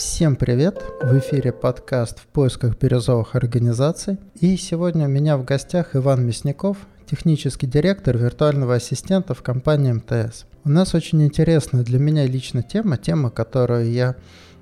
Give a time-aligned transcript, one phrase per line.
[0.00, 0.82] Всем привет!
[1.02, 4.16] В эфире подкаст «В поисках бирюзовых организаций».
[4.34, 10.46] И сегодня у меня в гостях Иван Мясников, технический директор виртуального ассистента в компании МТС.
[10.64, 14.16] У нас очень интересная для меня лично тема, тема, которую я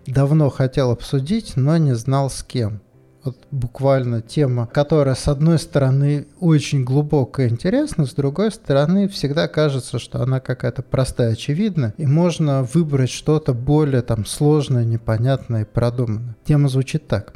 [0.07, 2.81] давно хотел обсудить, но не знал с кем
[3.29, 9.49] вот буквально тема, которая с одной стороны очень глубокая и интересна, с другой стороны всегда
[9.49, 15.67] кажется, что она какая-то простая, очевидная, и можно выбрать что-то более там сложное, непонятное и
[15.67, 16.37] продуманное.
[16.45, 17.35] Тема звучит так.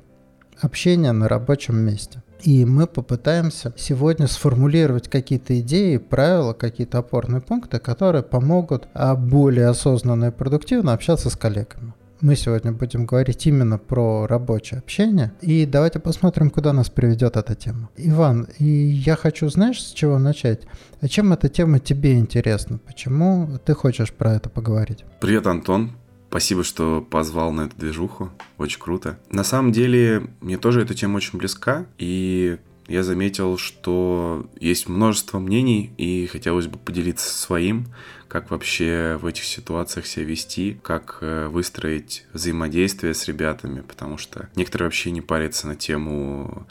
[0.60, 2.22] Общение на рабочем месте.
[2.42, 9.68] И мы попытаемся сегодня сформулировать какие-то идеи, правила, какие-то опорные пункты, которые помогут а, более
[9.68, 11.92] осознанно и продуктивно общаться с коллегами.
[12.22, 15.32] Мы сегодня будем говорить именно про рабочее общение.
[15.40, 17.90] И давайте посмотрим, куда нас приведет эта тема.
[17.96, 20.68] Иван, и я хочу, знаешь, с чего начать?
[21.00, 22.78] А чем эта тема тебе интересна?
[22.78, 25.04] Почему ты хочешь про это поговорить?
[25.20, 25.96] Привет, Антон.
[26.30, 28.30] Спасибо, что позвал на эту движуху.
[28.56, 29.18] Очень круто.
[29.28, 31.86] На самом деле, мне тоже эта тема очень близка.
[31.98, 37.86] И я заметил, что есть множество мнений, и хотелось бы поделиться своим,
[38.32, 44.48] как вообще в этих ситуациях себя вести, как э, выстроить взаимодействие с ребятами, потому что
[44.56, 46.66] некоторые вообще не парятся на тему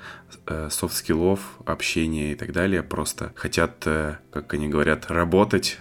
[0.48, 5.78] э, soft skill ов, общения и так далее, просто хотят, э, как они говорят, работать,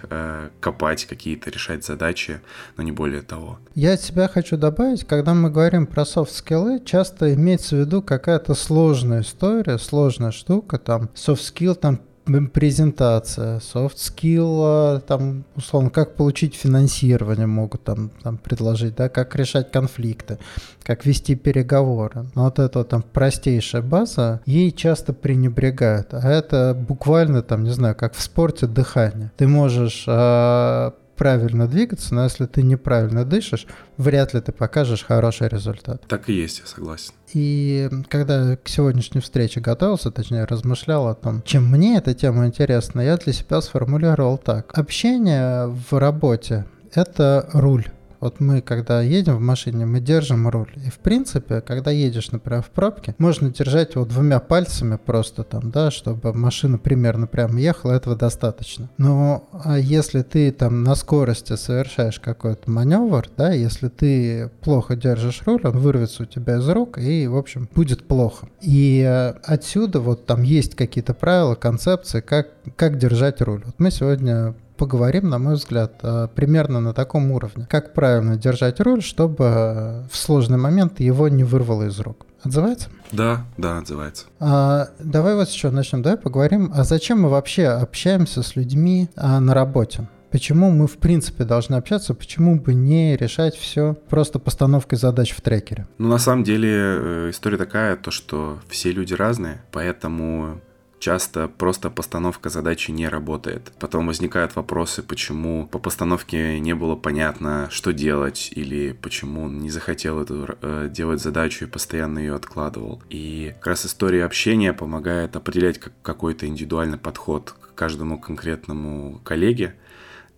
[0.61, 2.43] копать какие-то, решать задачи,
[2.77, 3.59] но не более того.
[3.75, 7.79] Я от себя хочу добавить, когда мы говорим про soft skill ы, часто имеется в
[7.79, 15.91] виду какая-то сложная история, сложная штука, там, soft skill, там, презентация, soft skill, там, условно,
[15.91, 20.39] как получить финансирование могут там, там предложить, да, как решать конфликты,
[20.83, 22.27] как вести переговоры.
[22.35, 26.15] Но вот эта там простейшая база, ей часто пренебрегают.
[26.15, 29.33] А это буквально там, не знаю, как в спорте дыхание.
[29.37, 30.91] Ты можешь э,
[31.21, 33.67] правильно двигаться, но если ты неправильно дышишь,
[33.99, 36.01] вряд ли ты покажешь хороший результат.
[36.09, 37.13] Так и есть, я согласен.
[37.35, 43.03] И когда к сегодняшней встрече готовился, точнее размышлял о том, чем мне эта тема интересна,
[43.03, 44.73] я для себя сформулировал так.
[44.73, 46.65] Общение в работе—
[46.95, 47.85] это руль.
[48.21, 50.73] Вот мы, когда едем в машине, мы держим руль.
[50.85, 55.71] И в принципе, когда едешь, например, в пробке, можно держать его двумя пальцами просто там,
[55.71, 58.91] да, чтобы машина примерно прямо ехала, этого достаточно.
[58.99, 65.43] Но а если ты там на скорости совершаешь какой-то маневр, да, если ты плохо держишь
[65.47, 68.49] руль, он вырвется у тебя из рук и, в общем, будет плохо.
[68.61, 73.63] И э, отсюда вот там есть какие-то правила, концепции, как, как держать руль.
[73.65, 77.67] Вот мы сегодня поговорим, на мой взгляд, э, примерно на таком уровне.
[77.69, 82.25] Как правильно держать руль, чтобы в сложный момент его не вырвало из рук.
[82.43, 82.89] Отзывается?
[83.13, 84.25] Да, да, отзывается.
[84.39, 89.39] А, давай вот еще начнем, давай поговорим, а зачем мы вообще общаемся с людьми а,
[89.39, 90.09] на работе?
[90.31, 95.43] Почему мы в принципе должны общаться, почему бы не решать все просто постановкой задач в
[95.43, 95.89] трекере?
[95.99, 100.61] Ну, на самом деле, э, история такая, то, что все люди разные, поэтому
[101.01, 103.73] часто просто постановка задачи не работает.
[103.81, 109.71] Потом возникают вопросы, почему по постановке не было понятно, что делать, или почему он не
[109.71, 113.03] захотел эту, э, делать задачу и постоянно ее откладывал.
[113.09, 119.75] И как раз история общения помогает определять как, какой-то индивидуальный подход к каждому конкретному коллеге,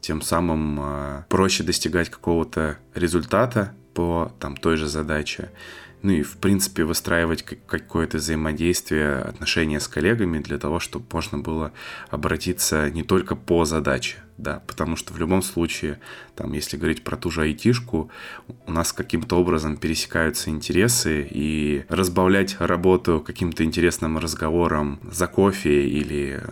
[0.00, 5.50] тем самым э, проще достигать какого-то результата по там, той же задаче
[6.02, 11.72] ну и, в принципе, выстраивать какое-то взаимодействие, отношения с коллегами для того, чтобы можно было
[12.10, 16.00] обратиться не только по задаче, да, потому что в любом случае,
[16.34, 18.10] там, если говорить про ту же айтишку,
[18.66, 26.42] у нас каким-то образом пересекаются интересы, и разбавлять работу каким-то интересным разговором за кофе или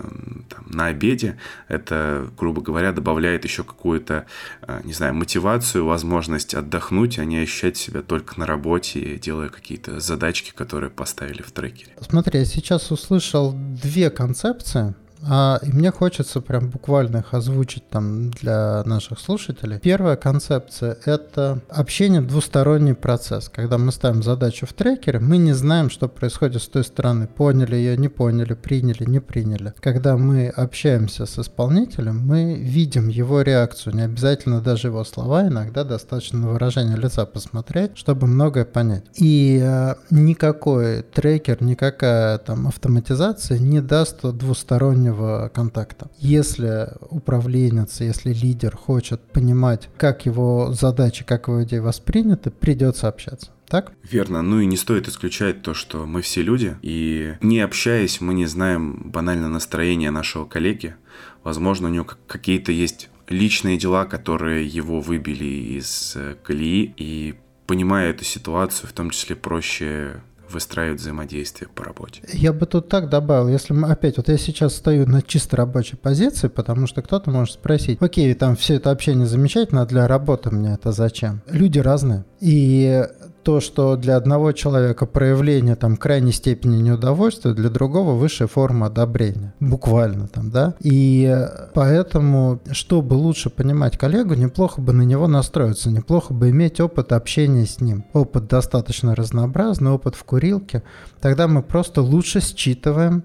[0.49, 1.39] там, на обеде,
[1.69, 4.27] это, грубо говоря, добавляет еще какую-то,
[4.63, 10.01] э, не знаю, мотивацию, возможность отдохнуть, а не ощущать себя только на работе, делая какие-то
[10.01, 11.93] задачки, которые поставили в трекере.
[12.01, 14.95] Смотри, я сейчас услышал две концепции,
[15.29, 19.79] а, и мне хочется прям буквально их озвучить там для наших слушателей.
[19.79, 23.49] Первая концепция— это общение двусторонний процесс.
[23.49, 27.27] Когда мы ставим задачу в трекере, мы не знаем, что происходит с той стороны.
[27.27, 29.75] Поняли ее, не поняли, приняли, не приняли.
[29.81, 35.85] Когда мы общаемся с исполнителем, мы видим его реакцию, не обязательно даже его слова, иногда
[35.85, 39.05] достаточно выражение лица посмотреть, чтобы многое понять.
[39.17, 46.11] И э, никакой трекер, никакая там автоматизация не даст двустороннего внутреннего контакта.
[46.19, 53.51] Если управленец, если лидер хочет понимать, как его задачи, как его идеи восприняты, придется общаться.
[53.69, 53.93] Так?
[54.03, 54.43] Верно.
[54.43, 58.47] Ну и не стоит исключать то, что мы все люди, и не общаясь, мы не
[58.47, 60.97] знаем банально настроение нашего коллеги.
[61.45, 67.37] Возможно, у него какие-то есть личные дела, которые его выбили из э, колеи, и
[67.67, 72.23] понимая эту ситуацию, в том числе проще выстраивать взаимодействие по работе.
[72.33, 75.97] Я бы тут так добавил, если мы опять, вот я сейчас стою на чисто рабочей
[75.97, 80.51] позиции, потому что кто-то может спросить, окей, там все это общение замечательно, а для работы
[80.51, 81.43] мне это зачем?
[81.51, 82.25] Люди разные.
[82.41, 83.07] И
[83.43, 89.55] то, что для одного человека проявление там крайней степени неудовольствия, для другого высшая форма одобрения.
[89.61, 90.75] Буквально там, да.
[90.81, 91.37] И
[91.75, 97.67] поэтому, чтобы лучше понимать коллегу, неплохо бы на него настроиться, неплохо бы иметь опыт общения
[97.67, 98.05] с ним.
[98.13, 100.83] Опыт достаточно разнообразный, опыт в курилке.
[101.21, 103.25] Тогда мы просто лучше считываем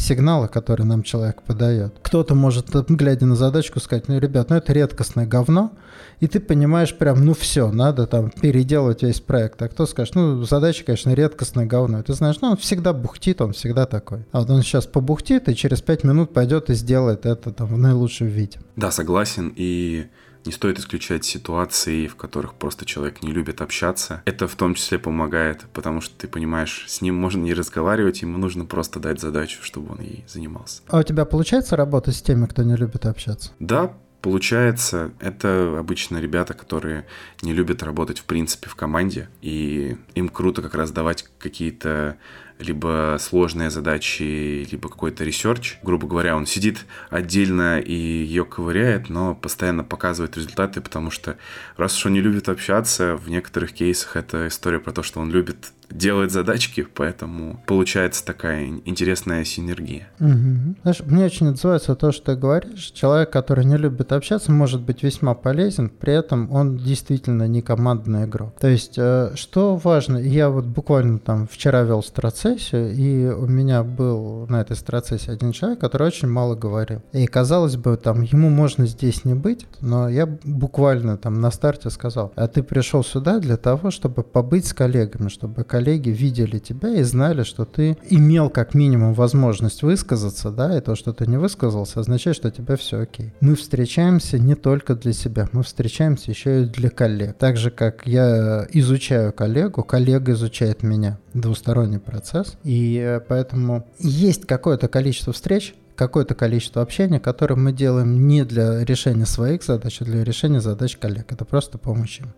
[0.00, 1.94] сигналы, которые нам человек подает.
[2.02, 5.72] Кто-то может, глядя на задачку, сказать, ну, ребят, ну это редкостное говно,
[6.20, 9.60] и ты понимаешь прям, ну все, надо там переделать весь проект.
[9.62, 12.00] А кто скажет, ну задача, конечно, редкостное говно.
[12.00, 14.24] И ты знаешь, ну он всегда бухтит, он всегда такой.
[14.32, 17.78] А вот он сейчас побухтит и через пять минут пойдет и сделает это там в
[17.78, 18.58] наилучшем виде.
[18.76, 19.52] Да, согласен.
[19.56, 20.06] И
[20.44, 24.22] не стоит исключать ситуации, в которых просто человек не любит общаться.
[24.24, 28.38] Это в том числе помогает, потому что ты понимаешь, с ним можно не разговаривать, ему
[28.38, 30.82] нужно просто дать задачу, чтобы он ей занимался.
[30.88, 33.52] А у тебя получается работать с теми, кто не любит общаться?
[33.58, 37.06] Да, Получается, это обычно ребята, которые
[37.40, 42.18] не любят работать в принципе в команде, и им круто как раз давать какие-то
[42.60, 45.78] либо сложные задачи, либо какой-то research.
[45.82, 51.36] Грубо говоря, он сидит отдельно и ее ковыряет, но постоянно показывает результаты, потому что
[51.76, 55.30] раз уж он не любит общаться, в некоторых кейсах это история про то, что он
[55.30, 60.08] любит делать задачки, поэтому получается такая интересная синергия.
[60.20, 60.76] Угу.
[60.82, 62.92] Знаешь, мне очень отзывается то, что ты говоришь.
[62.92, 68.24] Человек, который не любит общаться, может быть весьма полезен, при этом он действительно не командный
[68.24, 68.54] игрок.
[68.60, 73.82] То есть, э, что важно, я вот буквально там вчера вел страцессию, и у меня
[73.82, 77.02] был на этой страцессии один человек, который очень мало говорил.
[77.12, 81.90] И казалось бы, там ему можно здесь не быть, но я буквально там на старте
[81.90, 86.58] сказал, а ты пришел сюда для того, чтобы побыть с коллегами, чтобы коллеги коллеги видели
[86.58, 91.26] тебя и знали, что ты имел как минимум возможность высказаться, да, и то, что ты
[91.26, 93.32] не высказался, означает, что у тебя все окей.
[93.40, 97.38] Мы встречаемся не только для себя, мы встречаемся еще и для коллег.
[97.38, 101.18] Так же, как я изучаю коллегу, коллега изучает меня.
[101.32, 102.58] Двусторонний процесс.
[102.62, 108.82] И э, поэтому есть какое-то количество встреч, какое-то количество общения, которое мы делаем не для
[108.86, 111.30] решения своих задач, а для решения задач коллег.
[111.30, 112.32] Это просто помощь им.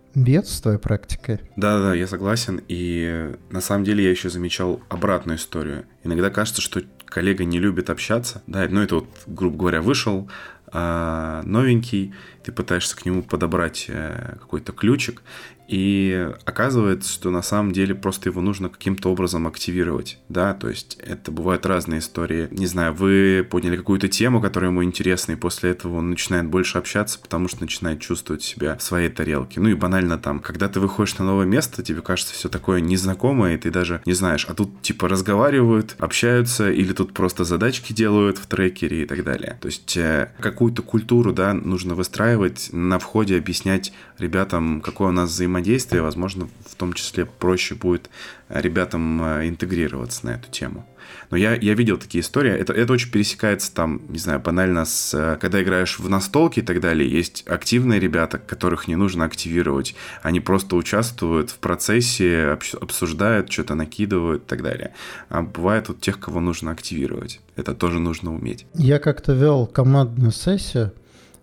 [0.45, 1.39] С твоей практикой?
[1.55, 2.61] Да-да, я согласен.
[2.67, 5.85] И на самом деле я еще замечал обратную историю.
[6.03, 8.43] Иногда кажется, что коллега не любит общаться.
[8.49, 10.29] Да, ну это вот, грубо говоря, вышел,
[10.73, 15.23] а, новенький, ты пытаешься к нему подобрать э, какой-то ключик,
[15.73, 20.99] и оказывается, что на самом деле просто его нужно каким-то образом активировать, да, то есть
[21.03, 22.49] это бывают разные истории.
[22.51, 26.77] Не знаю, вы поняли какую-то тему, которая ему интересна, и после этого он начинает больше
[26.77, 29.61] общаться, потому что начинает чувствовать себя в своей тарелке.
[29.61, 33.55] Ну и банально там, когда ты выходишь на новое место, тебе кажется все такое незнакомое,
[33.55, 38.37] и ты даже не знаешь, а тут типа разговаривают, общаются, или тут просто задачки делают
[38.37, 39.57] в трекере и так далее.
[39.63, 45.31] То есть э, какую-то культуру, да, нужно выстраивать, на входе объяснять ребятам, какое у нас
[45.31, 48.11] взаимодействие взаимодействия, возможно, в том числе проще будет
[48.49, 50.85] э, ребятам э, интегрироваться на эту тему.
[51.31, 52.53] Но я, я видел такие истории.
[52.53, 55.15] Это, это очень пересекается там, не знаю, банально с...
[55.15, 59.95] Э, когда играешь в настолки и так далее, есть активные ребята, которых не нужно активировать.
[60.23, 64.93] Они просто участвуют в процессе, обсуждают, что-то накидывают и так далее.
[65.29, 67.41] А бывает вот тех, кого нужно активировать.
[67.57, 68.67] Это тоже нужно уметь.
[68.75, 70.93] Я как-то вел командную сессию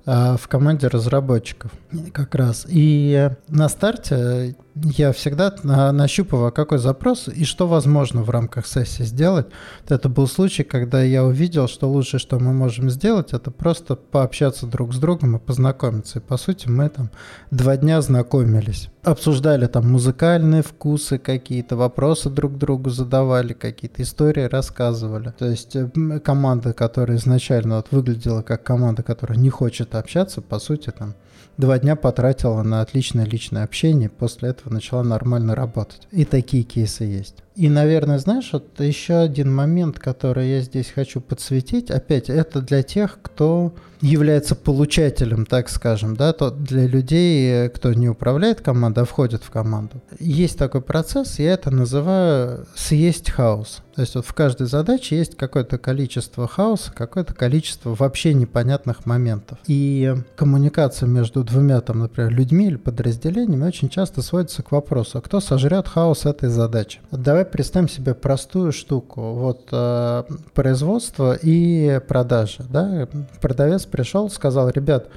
[0.06, 1.72] в команде разработчиков
[2.14, 2.66] как раз.
[2.70, 9.48] И на старте я всегда нащупываю, какой запрос и что возможно в рамках сессии сделать.
[9.88, 14.68] Это был случай, когда я увидел, что лучшее, что мы можем сделать, это просто пообщаться
[14.68, 16.20] друг с другом и познакомиться.
[16.20, 17.10] И по сути мы там
[17.52, 18.90] два дня знакомились.
[19.04, 25.34] Обсуждали там музыкальные вкусы какие-то, вопросы друг другу задавали, какие-то истории рассказывали.
[25.38, 25.76] То есть
[26.24, 31.16] команда, которая изначально вот выглядела как команда, которая не хочет общаться, по сути там
[31.60, 36.08] два дня потратила на отличное личное общение, после этого начала нормально работать.
[36.10, 37.44] И такие кейсы есть.
[37.56, 42.82] И, наверное, знаешь, вот еще один момент, который я здесь хочу подсветить, опять, это для
[42.82, 49.06] тех, кто является получателем, так скажем, да, то для людей, кто не управляет командой, а
[49.06, 50.02] входит в команду.
[50.20, 53.82] Есть такой процесс, я это называю съесть хаос.
[54.00, 59.58] То есть вот в каждой задаче есть какое-то количество хаоса, какое-то количество вообще непонятных моментов.
[59.68, 65.22] И коммуникация между двумя, там, например, людьми или подразделениями очень часто сводится к вопросу, а
[65.22, 67.02] кто сожрет хаос этой задачи?
[67.12, 69.34] Давай представим себе простую штуку.
[69.34, 72.64] Вот э, производство и продажа.
[72.70, 73.06] Да?
[73.42, 75.10] Продавец пришел, сказал, ребят,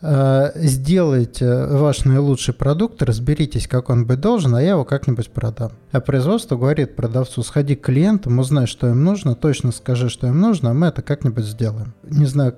[0.00, 5.72] сделайте ваш наилучший продукт, разберитесь, как он быть должен, а я его как-нибудь продам.
[5.90, 10.40] А производство говорит продавцу, сходи к клиентам, узнай, что им нужно, точно скажи, что им
[10.40, 11.94] нужно, а мы это как-нибудь сделаем.
[12.02, 12.56] Не знаю,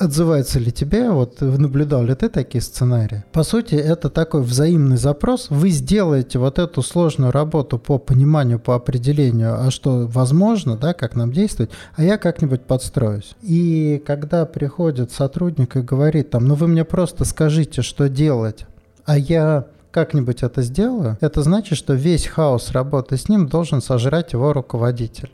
[0.00, 3.24] отзывается ли тебе, вот наблюдал ли ты такие сценарии.
[3.32, 5.48] По сути, это такой взаимный запрос.
[5.50, 11.14] Вы сделаете вот эту сложную работу по пониманию, по определению, а что возможно, да, как
[11.14, 13.34] нам действовать, а я как-нибудь подстроюсь.
[13.42, 18.66] И когда приходит сотрудник и говорит там, ну вы мне просто скажите, что делать,
[19.04, 24.32] а я как-нибудь это сделаю, это значит, что весь хаос работы с ним должен сожрать
[24.32, 25.30] его руководитель.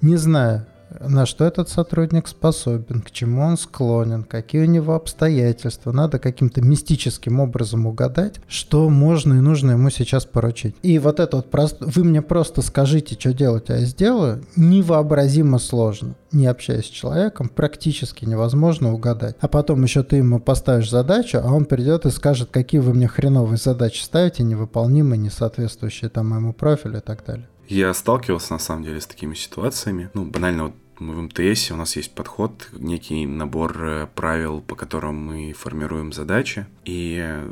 [0.00, 0.66] Не знаю,
[0.98, 5.92] на что этот сотрудник способен, к чему он склонен, какие у него обстоятельства.
[5.92, 10.74] Надо каким-то мистическим образом угадать, что можно и нужно ему сейчас поручить.
[10.82, 15.58] И вот это вот просто, вы мне просто скажите, что делать, а я сделаю, невообразимо
[15.58, 16.14] сложно.
[16.32, 19.36] Не общаясь с человеком, практически невозможно угадать.
[19.40, 23.08] А потом еще ты ему поставишь задачу, а он придет и скажет, какие вы мне
[23.08, 27.49] хреновые задачи ставите, невыполнимые, не соответствующие там моему профилю и так далее.
[27.70, 30.10] Я сталкивался, на самом деле, с такими ситуациями.
[30.12, 35.16] Ну, банально, вот в МТС, у нас есть подход, некий набор э, правил, по которым
[35.16, 36.66] мы формируем задачи.
[36.84, 37.48] И э,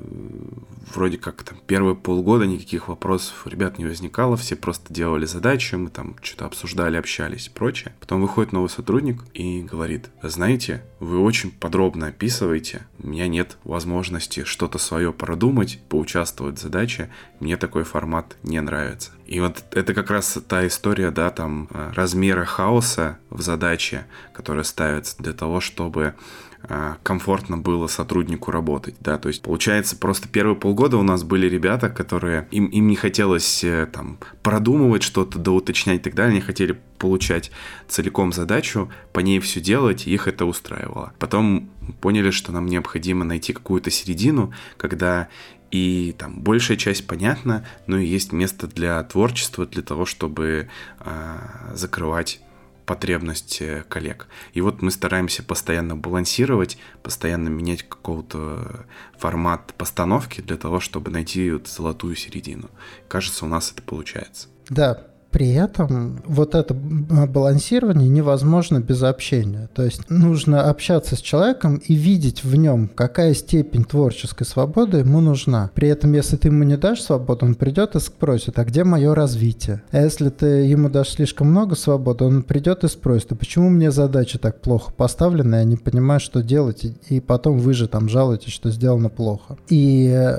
[0.92, 5.76] вроде как там первые полгода никаких вопросов у ребят не возникало, все просто делали задачи,
[5.76, 7.94] мы там что-то обсуждали, общались и прочее.
[8.00, 14.42] Потом выходит новый сотрудник и говорит, знаете, вы очень подробно описываете, у меня нет возможности
[14.42, 17.08] что-то свое продумать, поучаствовать в задаче,
[17.38, 19.12] мне такой формат не нравится.
[19.28, 24.64] И вот это как раз та история, да, там э, размера хаоса в задаче, которая
[24.64, 26.14] ставится для того, чтобы
[26.62, 31.47] э, комфортно было сотруднику работать, да, то есть получается просто первые полгода у нас были
[31.47, 36.40] ребята, которые им, им не хотелось э, там продумывать что-то, доуточнять и так далее, они
[36.40, 37.50] хотели получать
[37.87, 41.12] целиком задачу, по ней все делать, их это устраивало.
[41.18, 41.68] Потом
[42.00, 45.28] поняли, что нам необходимо найти какую-то середину, когда
[45.70, 50.68] и там большая часть понятна, но и есть место для творчества, для того, чтобы
[51.00, 51.38] э,
[51.75, 52.40] закрывать
[52.87, 54.28] потребности коллег.
[54.54, 58.87] И вот мы стараемся постоянно балансировать, постоянно менять какого-то
[59.18, 62.70] формат постановки для того, чтобы найти вот золотую середину.
[63.06, 64.48] Кажется, у нас это получается.
[64.70, 69.68] Да, при этом вот это балансирование невозможно без общения.
[69.75, 75.20] То есть нужно общаться с человеком и видеть в нем, какая степень творческой свободы ему
[75.20, 75.70] нужна.
[75.75, 79.14] При этом, если ты ему не дашь свободу, он придет и спросит, а где мое
[79.14, 79.82] развитие?
[79.90, 83.90] А если ты ему дашь слишком много свободы, он придет и спросит, а почему мне
[83.90, 88.52] задача так плохо поставлена, я не понимаю, что делать, и потом вы же там жалуетесь,
[88.52, 89.56] что сделано плохо.
[89.68, 90.37] И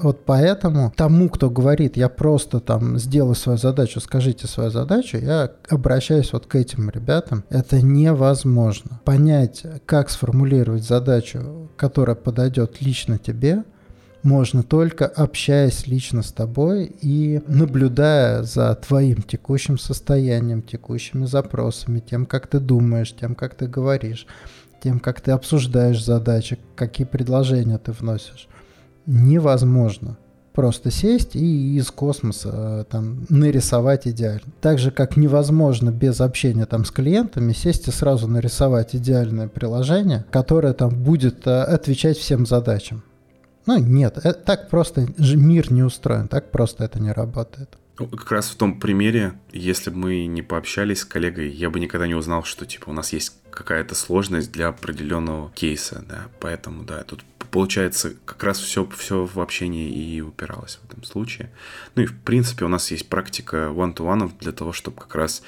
[0.00, 5.50] вот поэтому тому, кто говорит, я просто там сделаю свою задачу, скажите свою задачу, я
[5.70, 7.44] обращаюсь вот к этим ребятам.
[7.48, 9.00] Это невозможно.
[9.06, 13.64] Понять, как сформулировать задачу, которая подойдет лично тебе,
[14.22, 22.26] можно только общаясь лично с тобой и наблюдая за твоим текущим состоянием, текущими запросами, тем,
[22.26, 24.26] как ты думаешь, тем, как ты говоришь,
[24.82, 28.46] тем, как ты обсуждаешь задачи, какие предложения ты вносишь
[29.06, 30.18] невозможно
[30.52, 34.42] просто сесть и из космоса э, там нарисовать идеально.
[34.60, 40.24] Так же, как невозможно без общения там с клиентами сесть и сразу нарисовать идеальное приложение,
[40.30, 43.02] которое там будет э, отвечать всем задачам.
[43.66, 47.78] Ну нет, это, так просто мир не устроен, так просто это не работает.
[47.98, 51.78] Ну, как раз в том примере, если бы мы не пообщались с коллегой, я бы
[51.78, 56.84] никогда не узнал, что типа у нас есть какая-то сложность для определенного кейса, да, поэтому,
[56.84, 61.50] да, тут получается, как раз все, все в общении и упиралось в этом случае.
[61.94, 65.42] Ну и, в принципе, у нас есть практика one-to-one для того, чтобы как раз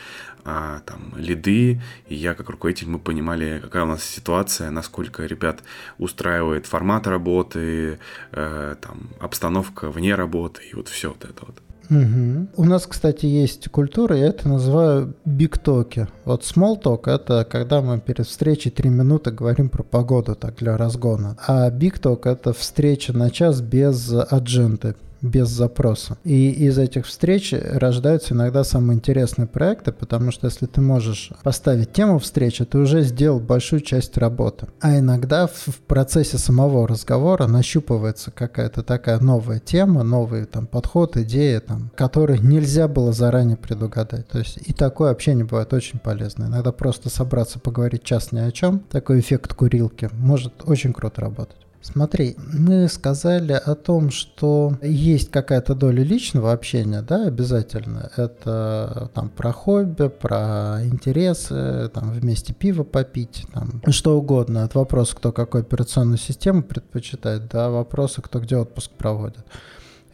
[0.44, 5.62] а, там лиды, и я как руководитель, мы понимали, какая у нас ситуация, насколько ребят
[5.96, 7.98] устраивает формат работы,
[8.32, 11.62] э, там, обстановка вне работы, и вот все вот это вот.
[11.90, 12.48] Угу.
[12.56, 16.08] У нас, кстати, есть культура, я это называю биг-токи.
[16.24, 20.76] Вот small talk— это когда мы перед встречей три минуты говорим про погоду так для
[20.76, 21.36] разгона.
[21.46, 26.18] А talk— это встреча на час без адженты, без запроса.
[26.22, 31.92] И из этих встреч рождаются иногда самые интересные проекты, потому что если ты можешь поставить
[31.92, 34.68] тему встречи, ты уже сделал большую часть работы.
[34.80, 41.60] А иногда в процессе самого разговора нащупывается какая-то такая новая тема, новый там подход, идея,
[41.60, 44.28] там, который нельзя было заранее предугадать.
[44.28, 46.44] То есть и такое общение бывает очень полезно.
[46.44, 51.56] Иногда просто собраться поговорить час ни о чем, такой эффект курилки, может очень круто работать.
[51.84, 58.10] Смотри, мы сказали о том, что есть какая-то доля личного общения, да, обязательно.
[58.16, 64.64] Это там про хобби, про интересы, там вместе пиво попить, там что угодно.
[64.64, 69.44] От вопроса, кто какую операционную систему предпочитает, до вопроса, кто где отпуск проводит.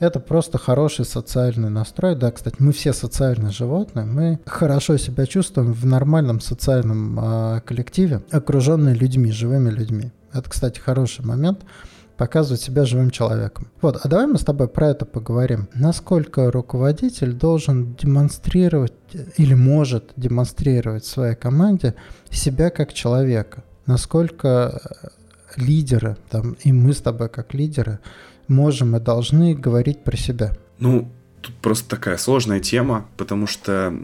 [0.01, 2.17] Это просто хороший социальный настрой.
[2.17, 4.07] Да, кстати, мы все социальные животные.
[4.07, 10.11] Мы хорошо себя чувствуем в нормальном социальном э, коллективе, окруженные людьми, живыми людьми.
[10.33, 11.65] Это, кстати, хороший момент
[12.17, 13.69] показывать себя живым человеком.
[13.81, 15.69] Вот, а давай мы с тобой про это поговорим.
[15.75, 18.93] Насколько руководитель должен демонстрировать
[19.39, 21.95] или может демонстрировать своей команде
[22.31, 23.65] себя как человека?
[23.87, 25.09] Насколько э,
[25.57, 28.01] лидеры, там, и мы с тобой как лидеры,
[28.49, 30.53] можем и должны говорить про себя?
[30.79, 31.11] Ну,
[31.41, 33.95] тут просто такая сложная тема, потому что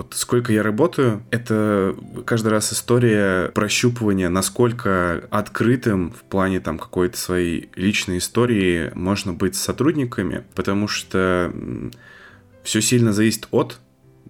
[0.00, 7.18] вот сколько я работаю, это каждый раз история прощупывания, насколько открытым в плане там какой-то
[7.18, 11.52] своей личной истории можно быть с сотрудниками, потому что
[12.62, 13.78] все сильно зависит от,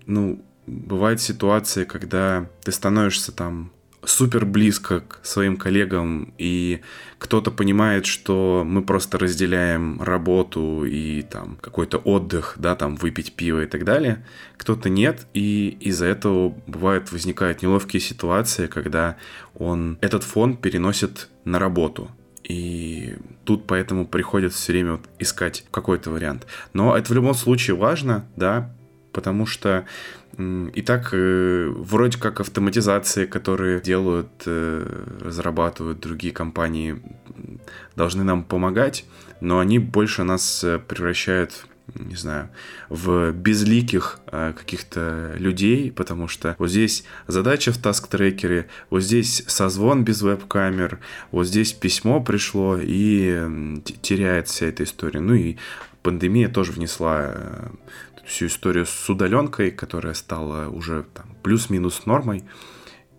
[0.06, 3.70] ну, бывает ситуация, когда ты становишься там
[4.04, 6.80] супер близко к своим коллегам, и
[7.18, 13.62] кто-то понимает, что мы просто разделяем работу и там какой-то отдых, да, там выпить пиво
[13.62, 14.24] и так далее,
[14.56, 19.16] кто-то нет, и из-за этого бывает возникают неловкие ситуации, когда
[19.54, 22.10] он этот фон переносит на работу.
[22.44, 26.46] И тут поэтому приходится все время вот искать какой-то вариант.
[26.72, 28.74] Но это в любом случае важно, да,
[29.12, 29.84] потому что
[30.38, 37.02] и так э, вроде как автоматизации, которые делают, э, разрабатывают другие компании,
[37.96, 39.04] должны нам помогать,
[39.40, 42.50] но они больше нас э, превращают не знаю,
[42.88, 49.42] в безликих каких-то людей, потому что вот здесь задача в task tracker е, вот здесь
[49.48, 51.00] созвон без веб-камер,
[51.32, 55.18] вот здесь письмо пришло и теряет вся эта история.
[55.18, 55.56] Ну и
[56.02, 57.34] пандемия тоже внесла
[58.24, 62.44] всю историю с удаленкой, которая стала уже там, плюс-минус нормой.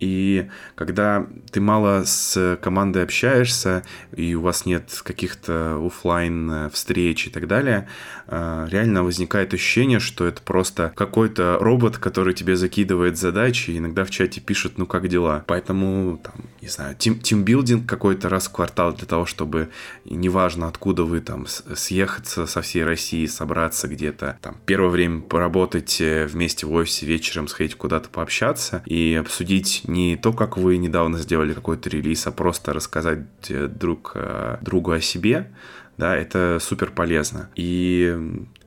[0.02, 3.84] И когда ты мало с командой общаешься,
[4.16, 7.86] и у вас нет каких-то офлайн встреч и так далее,
[8.26, 14.04] э, реально возникает ощущение, что это просто какой-то робот, который тебе закидывает задачи, и иногда
[14.04, 15.44] в чате пишет, ну как дела.
[15.46, 19.68] Поэтому, там, не знаю, тим, тимбилдинг какой-то раз в квартал для того, чтобы,
[20.04, 26.26] неважно откуда вы там, съехаться со всей России, собраться где-то, там, первое время поработать э,
[26.26, 31.52] вместе в офисе вечером, сходить куда-то пообщаться и обсудить не то, как вы недавно сделали
[31.52, 35.52] какой-то релиз, а просто рассказать э, друг э, другу о себе,
[35.98, 37.50] да, это супер полезно.
[37.54, 38.16] И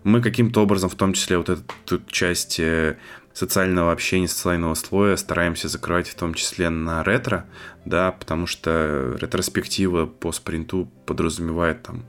[0.03, 2.97] мы каким-то образом, в том числе вот эту часть э,
[3.33, 7.45] социального общения, социального слоя стараемся закрывать в том числе на ретро,
[7.83, 12.05] да, потому что ретроспектива по спринту подразумевает там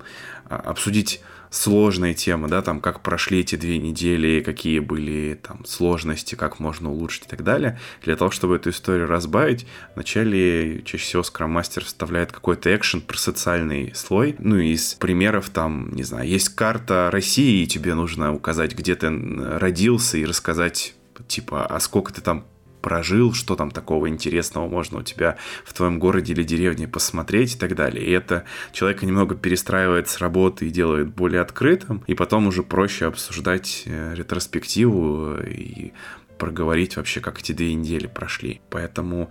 [0.49, 1.21] а, обсудить
[1.57, 6.91] сложная тема, да, там, как прошли эти две недели, какие были там сложности, как можно
[6.91, 7.81] улучшить и так далее.
[8.03, 13.95] Для того, чтобы эту историю разбавить, вначале чаще всего скрам-мастер вставляет какой-то экшен про социальный
[13.95, 14.37] слой.
[14.39, 19.09] Ну, из примеров там, не знаю, есть карта России, и тебе нужно указать, где ты
[19.09, 20.95] родился, и рассказать
[21.27, 22.45] типа, а сколько ты там
[22.87, 27.59] прожил, что там такого интересного можно у тебя в твоем городе или деревне посмотреть и
[27.59, 28.07] так далее.
[28.07, 33.07] И это человека немного перестраивает с работы и делает более открытым, и потом уже проще
[33.07, 35.95] обсуждать э, ретроспективу и
[36.39, 38.61] проговорить вообще, как эти две недели прошли.
[38.71, 39.31] Поэтому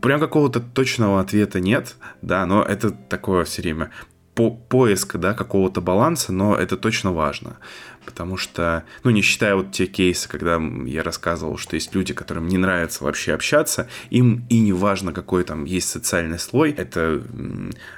[0.00, 3.90] прям какого-то точного ответа нет, да, но это такое все время
[4.34, 7.58] по поиск, да, какого-то баланса, но это точно важно.
[8.04, 12.48] Потому что, ну, не считая вот те кейсы, когда я рассказывал, что есть люди, которым
[12.48, 17.22] не нравится вообще общаться, им и не важно, какой там есть социальный слой, это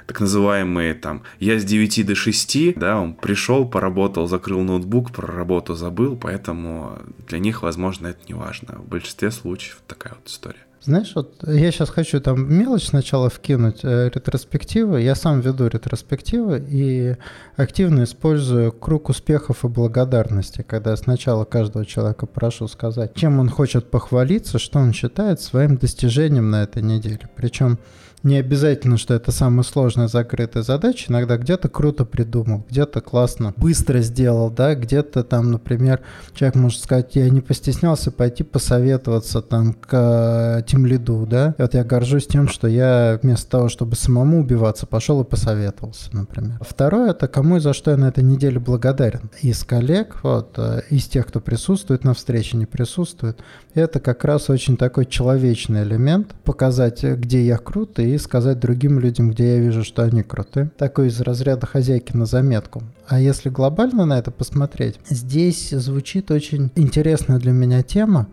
[0.07, 5.27] так называемые там «я с 9 до 6», да, он пришел, поработал, закрыл ноутбук, про
[5.27, 8.75] работу забыл, поэтому для них, возможно, это не важно.
[8.79, 10.64] В большинстве случаев такая вот история.
[10.85, 15.01] Знаешь, вот я сейчас хочу там мелочь сначала вкинуть, э, ретроспективы.
[15.01, 17.15] Я сам веду ретроспективы и
[17.55, 23.89] активно использую круг успехов и благодарности, когда сначала каждого человека прошу сказать, чем он хочет
[23.89, 27.27] похвалиться, что он считает своим достижением на этой неделе.
[27.35, 27.79] Причем
[28.25, 31.05] не обязательно, что это самая сложная закрытая задача.
[31.09, 36.01] Иногда где-то круто придумал, где-то классно, быстро сделал, да, где-то там, например,
[36.33, 41.53] человек может сказать, я не постеснялся пойти посоветоваться там к тем лиду, да.
[41.57, 46.09] И вот я горжусь тем, что я вместо того, чтобы самому убиваться, пошел и посоветовался,
[46.11, 46.57] например.
[46.61, 49.29] Второе, это кому и за что я на этой неделе благодарен.
[49.41, 53.39] Из коллег, вот, э, из тех, кто присутствует на встрече, не присутствует,
[53.75, 59.31] это как раз очень такой человечный элемент, показать, где я крут и сказать другим людям,
[59.31, 60.69] где я вижу, что они круты.
[60.77, 62.83] Такой из разряда хозяйки на заметку.
[63.07, 68.27] А если глобально на это посмотреть, здесь звучит очень интересная для меня тема.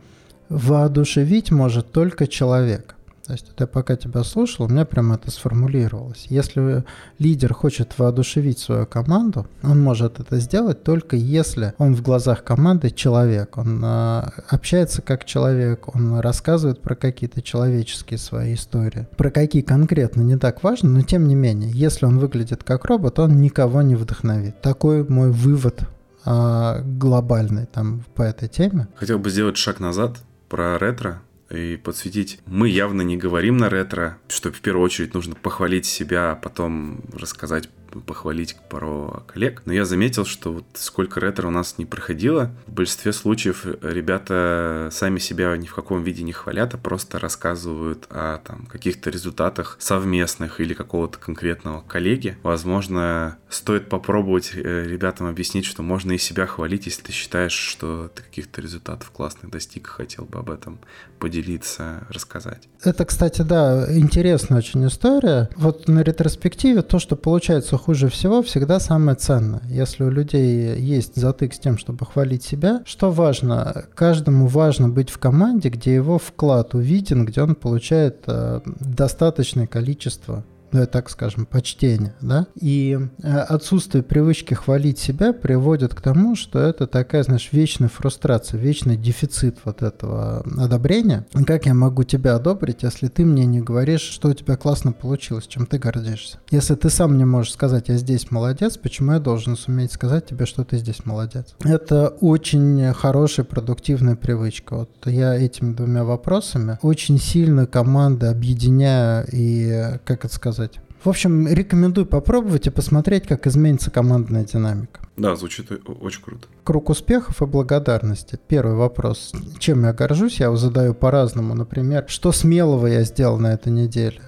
[0.49, 2.95] Воодушевить может только человек.
[3.27, 6.27] То есть я пока тебя слушал, у меня прямо это сформулировалось.
[6.29, 6.85] Если
[7.19, 12.91] лидер хочет воодушевить свою команду, он может это сделать только если он в глазах команды
[12.91, 13.57] человек.
[13.59, 19.07] Он э, общается как человек, он рассказывает про какие-то человеческие свои истории.
[19.17, 23.21] Про какие конкретно не так важно, но тем не менее, если он выглядит как робот,
[23.21, 24.61] он никого не вдохновит.
[24.63, 25.83] Такой мой вывод
[26.25, 28.89] э, глобальный там по этой теме.
[28.97, 32.41] Хотел бы сделать шаг назад про ретро и подсветить.
[32.47, 37.03] Мы явно не говорим на ретро, что в первую очередь нужно похвалить себя, а потом
[37.13, 37.69] рассказать
[38.01, 39.63] похвалить пару коллег.
[39.65, 44.89] Но я заметил, что вот сколько ретро у нас не проходило, в большинстве случаев ребята
[44.93, 49.77] сами себя ни в каком виде не хвалят, а просто рассказывают о там, каких-то результатах
[49.79, 52.39] совместных или какого-то конкретного коллеги.
[52.43, 58.11] Возможно, стоит попробовать э, ребятам объяснить, что можно и себя хвалить, если ты считаешь, что
[58.15, 60.79] ты каких-то результатов классных достиг, хотел бы об этом
[61.23, 62.69] поделиться, рассказать.
[62.83, 65.49] Это, кстати, да, интересная очень история.
[65.55, 69.63] Вот на ретроспективе то, что получается хуже всего, всегда самое ценное.
[69.69, 73.85] Если у людей есть затык с тем, чтобы хвалить себя, что важно?
[73.95, 80.43] Каждому важно быть в команде, где его вклад увиден, где он получает э, достаточное количество
[80.73, 86.59] ну, так скажем, почтение, да, и э, отсутствие привычки хвалить себя приводит к тому, что
[86.59, 91.27] это такая, знаешь, вечная фрустрация, вечный дефицит вот этого одобрения.
[91.47, 95.47] Как я могу тебя одобрить, если ты мне не говоришь, что у тебя классно получилось,
[95.47, 96.39] чем ты гордишься?
[96.51, 100.47] Если ты сам не можешь сказать, я здесь молодец, почему я должен суметь сказать тебе,
[100.47, 101.55] что ты здесь молодец?
[101.65, 104.77] Это очень хорошая, продуктивная привычка.
[104.77, 110.81] Вот я этими двумя вопросами очень сильно команды объединяю и, как это сказать, сказать.
[111.05, 115.01] В общем, рекомендую попробовать и посмотреть, как изменится командная динамика.
[115.17, 115.71] Да, звучит
[116.01, 116.47] очень круто.
[116.63, 118.39] Круг успехов и благодарности.
[118.47, 119.33] Первый вопрос.
[119.59, 120.39] Чем я горжусь?
[120.39, 121.55] Я его задаю по-разному.
[121.55, 124.21] Например, что смелого я сделал на этой неделе?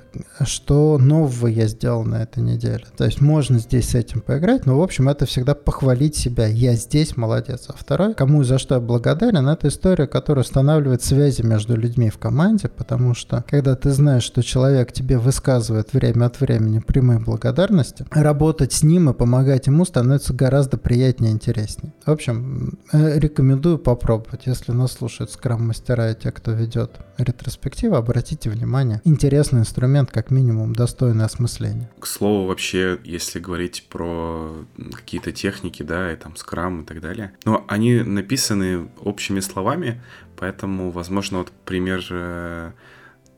[0.45, 2.85] Что нового я сделал на этой неделе.
[2.97, 6.47] То есть можно здесь с этим поиграть, но в общем это всегда похвалить себя.
[6.47, 7.67] Я здесь молодец.
[7.69, 12.19] А второй, кому за что я благодарен, это история, которая устанавливает связи между людьми в
[12.19, 18.05] команде, потому что когда ты знаешь, что человек тебе высказывает время от времени прямые благодарности,
[18.11, 21.93] работать с ним и помогать ему становится гораздо приятнее и интереснее.
[22.05, 24.47] В общем, э, рекомендую попробовать.
[24.47, 29.01] Если нас слушают скрам-мастера и те, кто ведет ретроспективу, обратите внимание.
[29.05, 31.91] Интересный инструмент момент как минимум достойное осмысления.
[31.99, 37.33] К слову, вообще, если говорить про какие-то техники, да, и там скрам и так далее,
[37.45, 40.01] но они написаны общими словами,
[40.37, 42.73] поэтому, возможно, вот пример э,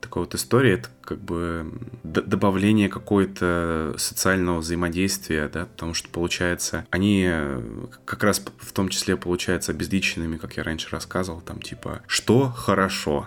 [0.01, 7.27] такой вот истории, это как бы добавление какое-то социального взаимодействия, да, потому что, получается, они
[7.29, 7.63] э,
[8.05, 13.27] как раз в том числе, получается, обезличенными, как я раньше рассказывал, там, типа, что хорошо,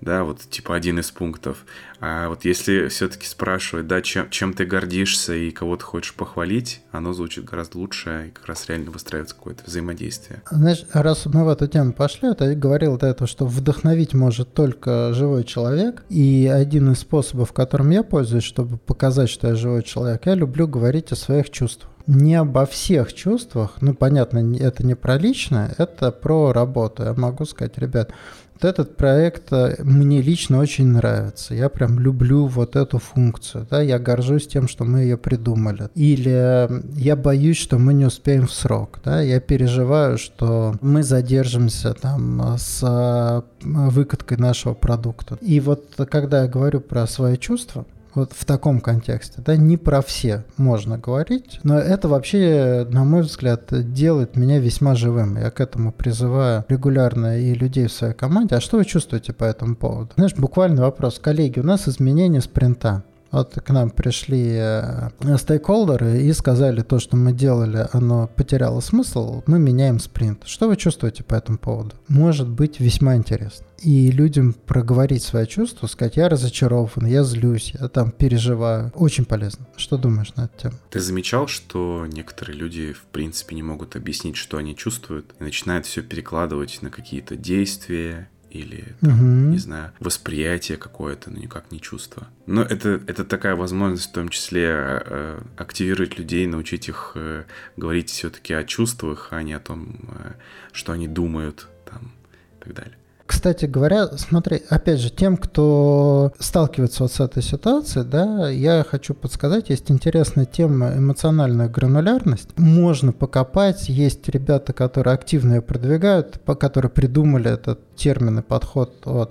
[0.00, 1.64] да, вот типа один из пунктов.
[2.00, 6.80] А вот если все-таки спрашивать, да, чем, чем ты гордишься и кого ты хочешь похвалить,
[6.92, 10.42] оно звучит гораздо лучше и как раз реально выстраивается какое-то взаимодействие.
[10.50, 14.54] Знаешь, раз мы в эту тему пошли, то я говорил до этого, что вдохновить может
[14.54, 19.82] только живой человек, и один из способов, которым я пользуюсь, чтобы показать, что я живой
[19.82, 24.94] человек, я люблю говорить о своих чувствах не обо всех чувствах, ну, понятно, это не
[24.94, 27.04] про личное, это про работу.
[27.04, 28.12] Я могу сказать, ребят,
[28.54, 31.54] вот этот проект э, мне лично очень нравится.
[31.54, 33.66] Я прям люблю вот эту функцию.
[33.70, 33.80] Да?
[33.80, 35.88] Я горжусь тем, что мы ее придумали.
[35.94, 36.68] Или
[37.00, 38.98] я боюсь, что мы не успеем в срок.
[39.02, 39.22] Да?
[39.22, 45.38] Я переживаю, что мы задержимся там с э, выкаткой нашего продукта.
[45.40, 50.02] И вот когда я говорю про свои чувства, вот в таком контексте, да, не про
[50.02, 55.36] все можно говорить, но это вообще, на мой взгляд, делает меня весьма живым.
[55.36, 58.56] Я к этому призываю регулярно и людей в своей команде.
[58.56, 60.10] А что вы чувствуете по этому поводу?
[60.16, 61.18] Знаешь, буквально вопрос.
[61.18, 63.04] Коллеги, у нас изменение спринта.
[63.30, 69.42] Вот к нам пришли э, стейкхолдеры и сказали, то, что мы делали, оно потеряло смысл,
[69.46, 70.42] мы меняем спринт.
[70.46, 71.94] Что вы чувствуете по этому поводу?
[72.08, 73.66] Может быть весьма интересно.
[73.78, 78.92] И людям проговорить свои чувства, сказать, я разочарован, я злюсь, я там переживаю.
[78.94, 79.66] Очень полезно.
[79.76, 80.74] Что думаешь на эту тему?
[80.90, 85.86] Ты замечал, что некоторые люди, в принципе, не могут объяснить, что они чувствуют, и начинают
[85.86, 89.52] все перекладывать на какие-то действия, или, там, угу.
[89.52, 92.26] не знаю, восприятие какое-то, но никак не чувство.
[92.46, 97.44] Но это, это такая возможность в том числе э, активировать людей, научить их э,
[97.76, 100.32] говорить все-таки о чувствах, а не о том, э,
[100.72, 102.12] что они думают там,
[102.58, 102.96] и так далее.
[103.30, 109.14] Кстати говоря, смотри, опять же, тем, кто сталкивается вот с этой ситуацией, да, я хочу
[109.14, 112.48] подсказать, есть интересная тема эмоциональная гранулярность.
[112.58, 118.94] Можно покопать, есть ребята, которые активно ее продвигают, которые придумали этот термин и подход.
[119.04, 119.30] Вот.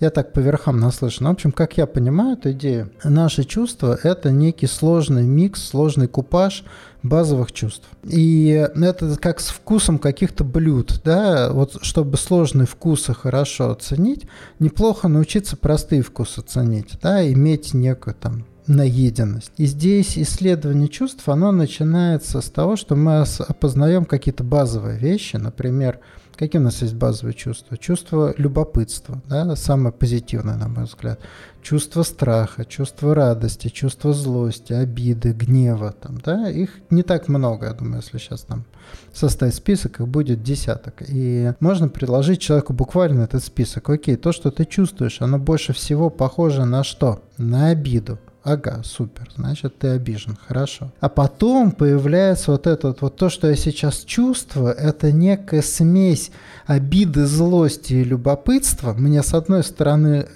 [0.00, 1.26] Я так по верхам наслышан.
[1.26, 6.64] В общем, как я понимаю эту идею, наши чувства– это некий сложный микс, сложный купаж
[7.02, 7.86] базовых чувств.
[8.04, 14.26] И это как с вкусом каких-то блюд, да, вот чтобы сложные вкусы хорошо оценить,
[14.58, 19.52] неплохо научиться простые вкусы ценить, да, иметь некую там наеденность.
[19.56, 26.00] И здесь исследование чувств, оно начинается с того, что мы опознаем какие-то базовые вещи, например,
[26.38, 27.76] Какие у нас есть базовые чувства?
[27.76, 31.18] Чувство любопытства, да, самое позитивное, на мой взгляд.
[31.62, 35.92] Чувство страха, чувство радости, чувство злости, обиды, гнева.
[36.00, 36.48] Там, да?
[36.48, 38.64] Их не так много, я думаю, если сейчас там
[39.12, 41.02] составить список, их будет десяток.
[41.08, 43.90] И можно предложить человеку буквально этот список.
[43.90, 47.20] Окей, то, что ты чувствуешь, оно больше всего похоже на что?
[47.36, 48.16] На обиду.
[48.48, 50.90] Ага, супер, значит, ты обижен, хорошо.
[51.00, 56.30] А потом появляется вот этот, вот то, что я сейчас чувствую, это некая смесь
[56.64, 58.94] обиды, злости и любопытства.
[58.94, 60.28] Мне, с одной стороны,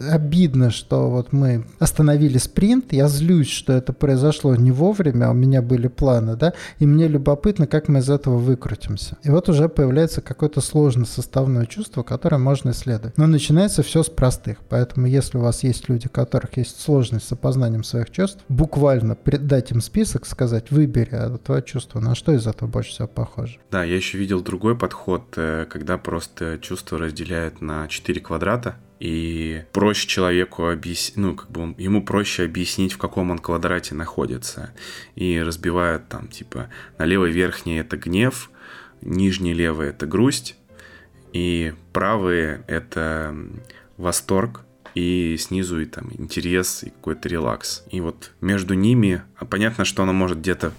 [0.00, 5.34] обидно, что вот мы остановили спринт, я злюсь, что это произошло не вовремя, а у
[5.34, 9.16] меня были планы, да, и мне любопытно, как мы из этого выкрутимся.
[9.22, 13.16] И вот уже появляется какое-то сложное составное чувство, которое можно исследовать.
[13.18, 17.28] Но начинается все с простых, поэтому если у вас есть люди, у которых есть сложность
[17.28, 22.32] с опознанием своих чувств, буквально дать им список, сказать, выбери это твое чувство, на что
[22.32, 23.58] из этого больше всего похоже.
[23.70, 29.64] Да, я еще видел другой подход, э, когда просто чувство разделяют на 4 квадрата, и
[29.72, 34.72] проще человеку объяснить, ну, как бы ему проще объяснить, в каком он квадрате находится.
[35.14, 38.50] И разбивают там, типа, на левый верхний это гнев,
[39.02, 40.56] нижний левый это грусть,
[41.32, 43.36] и правый это
[43.96, 44.62] восторг,
[44.94, 47.84] и снизу и там интерес и какой-то релакс.
[47.90, 50.72] И вот между ними, а понятно, что оно может где-то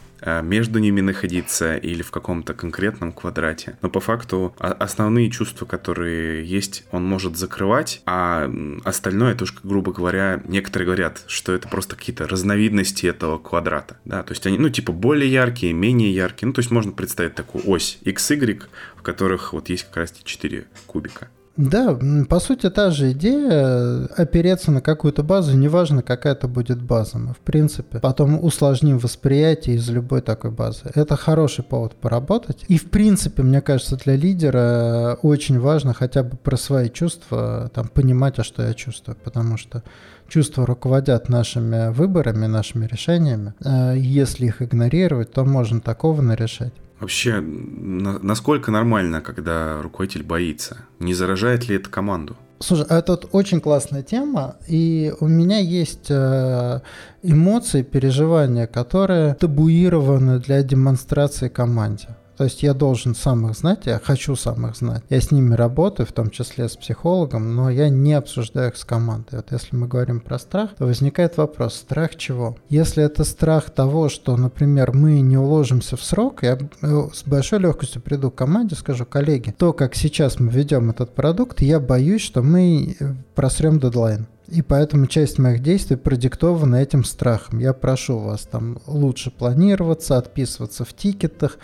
[0.44, 3.78] между ними находиться или в каком-то конкретном квадрате.
[3.82, 8.52] Но по факту основные чувства, которые есть, он может закрывать, а
[8.84, 13.98] остальное, это уж, грубо говоря, некоторые говорят, что это просто какие-то разновидности этого квадрата.
[14.06, 14.24] Да?
[14.24, 16.48] То есть они, ну, типа, более яркие, менее яркие.
[16.48, 20.14] Ну, то есть можно представить такую ось x, y, в которых вот есть как раз
[20.24, 21.30] четыре кубика.
[21.58, 21.98] Да,
[22.30, 27.18] по сути, та же идея опереться на какую-то базу, неважно, какая это будет база.
[27.18, 30.84] Мы, в принципе, потом усложним восприятие из любой такой базы.
[30.94, 32.64] Это хороший повод поработать.
[32.68, 37.88] И, в принципе, мне кажется, для лидера очень важно хотя бы про свои чувства там,
[37.88, 39.82] понимать, а что я чувствую, потому что
[40.28, 43.54] чувства руководят нашими выборами, нашими решениями.
[43.98, 46.74] Если их игнорировать, то можно такого нарешать.
[47.00, 50.78] Вообще, на, насколько нормально, когда руководитель боится?
[51.00, 52.36] Не заражает ли это команду?
[52.60, 56.80] Слушай, а это очень классная тема, и у меня есть э,
[57.22, 62.08] эмоции, переживания, которые табуированы для демонстрации команде.
[62.38, 65.04] То есть я должен сам их знать, я хочу сам их знать.
[65.10, 68.86] Я с ними работаю, в том числе с психологом, но я не обсуждаю их с
[68.86, 69.38] командой.
[69.38, 72.56] Вот если мы говорим про страх, то возникает вопрос, страх чего?
[72.70, 77.60] Если это страх того, что, например, мы не уложимся в срок, я э, с большой
[77.60, 82.22] легкостью приду к команде, скажу, коллеги, то, как сейчас мы ведем этот продукт, я боюсь,
[82.22, 84.28] что мы э, просрем дедлайн.
[84.48, 87.60] И поэтому часть моих действий продиктована этим страхом.
[87.60, 91.58] Я прошу вас там лучше планироваться, отписываться в тикетах,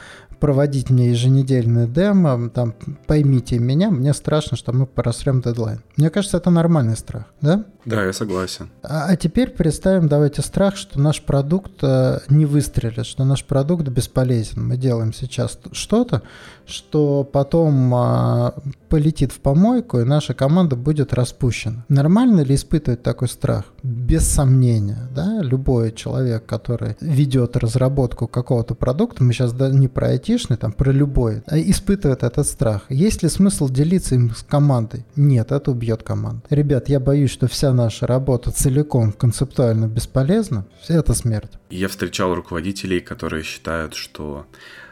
[0.44, 2.76] проводить мне еженедельные демо, там,
[3.08, 5.82] поймите меня, мне страшно, что мы просрем дедлайн.
[5.96, 7.64] Мне кажется, это нормальный страх, да?
[7.86, 8.70] Да, я согласен.
[8.82, 13.88] А, а теперь представим, давайте страх, что наш продукт э, не выстрелит, что наш продукт
[13.88, 14.68] бесполезен.
[14.68, 16.24] Мы делаем сейчас что-то,
[16.66, 18.52] что потом э,
[18.90, 21.86] полетит в помойку, и наша команда будет распущена.
[21.88, 23.66] Нормально ли испытывать такой страх?
[24.13, 30.10] Без сомнения, да, любой человек, который ведет разработку какого-то продукта, мы сейчас да, не про
[30.10, 32.84] айтишный, там, про любой, а испытывает этот страх.
[32.89, 35.04] Есть ли смысл делиться им с командой?
[35.15, 36.43] Нет, это убьет команду.
[36.52, 41.54] Ребят, я боюсь, что вся наша работа целиком концептуально бесполезна, это смерть.
[41.71, 44.45] Я встречал руководителей, которые считают, что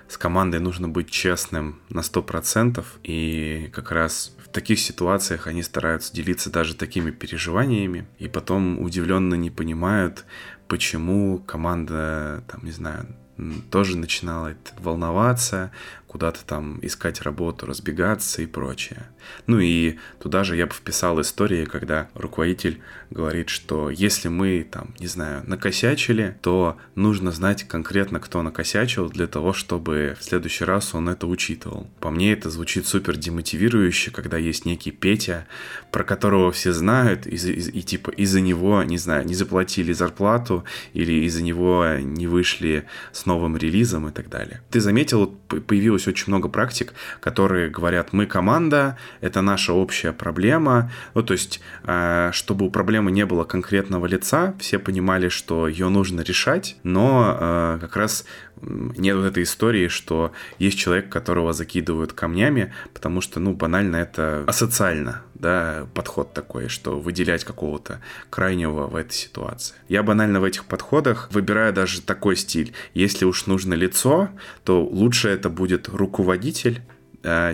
[0.07, 6.13] с командой нужно быть честным на 100%, и как раз в таких ситуациях они стараются
[6.13, 10.25] делиться даже такими переживаниями, и потом удивленно не понимают,
[10.67, 13.07] почему команда, там, не знаю,
[13.71, 15.71] тоже начинала волноваться,
[16.11, 19.07] куда-то там искать работу, разбегаться и прочее.
[19.47, 24.93] Ну и туда же я бы вписал истории, когда руководитель говорит, что если мы там,
[24.99, 30.93] не знаю, накосячили, то нужно знать конкретно, кто накосячил, для того, чтобы в следующий раз
[30.93, 31.89] он это учитывал.
[32.01, 35.47] По мне это звучит супер демотивирующе, когда есть некий Петя,
[35.91, 40.65] про которого все знают, и, и, и типа из-за него, не знаю, не заплатили зарплату,
[40.91, 44.61] или из-за него не вышли с новым релизом и так далее.
[44.71, 45.33] Ты заметил,
[46.01, 50.91] появилось очень много практик, которые говорят, мы команда, это наша общая проблема.
[51.15, 55.89] Ну, то есть, э, чтобы у проблемы не было конкретного лица, все понимали, что ее
[55.89, 58.25] нужно решать, но э, как раз
[58.61, 64.43] нет вот этой истории, что есть человек, которого закидывают камнями, потому что, ну, банально это
[64.47, 69.75] асоциально, да, подход такой, что выделять какого-то крайнего в этой ситуации.
[69.87, 72.73] Я банально в этих подходах выбираю даже такой стиль.
[72.93, 74.29] Если уж нужно лицо,
[74.63, 76.81] то лучше это будет руководитель,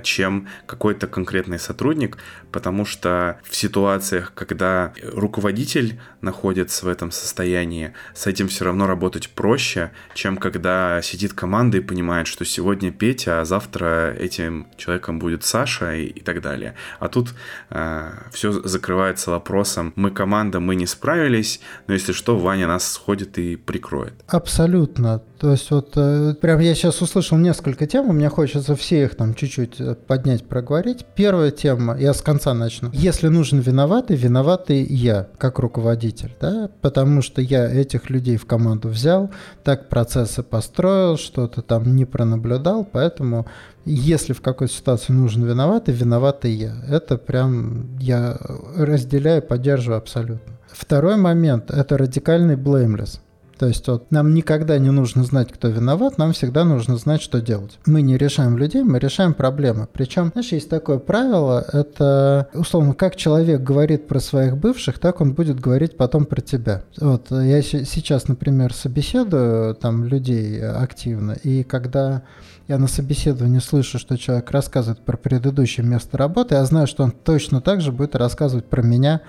[0.03, 2.17] чем какой-то конкретный сотрудник,
[2.51, 9.30] потому что в ситуациях, когда руководитель находится в этом состоянии, с этим все равно работать
[9.30, 15.43] проще, чем когда сидит команда и понимает, что сегодня Петя, а завтра этим человеком будет
[15.43, 16.75] Саша и, и так далее.
[16.99, 17.34] А тут
[17.69, 23.38] э, все закрывается вопросом, мы команда, мы не справились, но если что, Ваня нас сходит
[23.38, 24.13] и прикроет.
[24.27, 25.21] Абсолютно.
[25.39, 29.36] То есть вот э, прям я сейчас услышал несколько тем, меня хочется все их там
[29.36, 31.06] чуть-чуть э, поднять, проговорить.
[31.15, 32.89] Первая тема, я с конца начну.
[32.93, 38.89] Если нужен виноватый, виноватый я, как руководитель, да, потому что я этих людей в команду
[38.89, 39.32] взял,
[39.63, 43.48] так процессы построил, что-то там не пронаблюдал, поэтому
[43.86, 46.76] если в какой-то ситуации нужен виноватый, виноватый я.
[46.89, 48.38] Это прям я
[48.76, 50.54] разделяю, поддерживаю абсолютно.
[50.67, 53.20] Второй момент– это радикальный blameless.
[53.58, 57.41] То есть вот нам никогда не нужно знать, кто виноват, нам всегда нужно знать, что
[57.41, 57.80] делать.
[57.86, 59.88] Мы не решаем людей, мы решаем проблемы.
[59.91, 65.34] Причем, знаешь, есть такое правило, это условно, как человек говорит про своих бывших, так он
[65.34, 66.84] будет говорить потом про тебя.
[67.00, 72.24] Вот я сейчас, например, собеседую там людей активно, и когда
[72.67, 77.12] я на собеседовании слышу, что человек рассказывает про предыдущее место работы, я знаю, что он
[77.12, 79.22] точно так же будет рассказывать про меня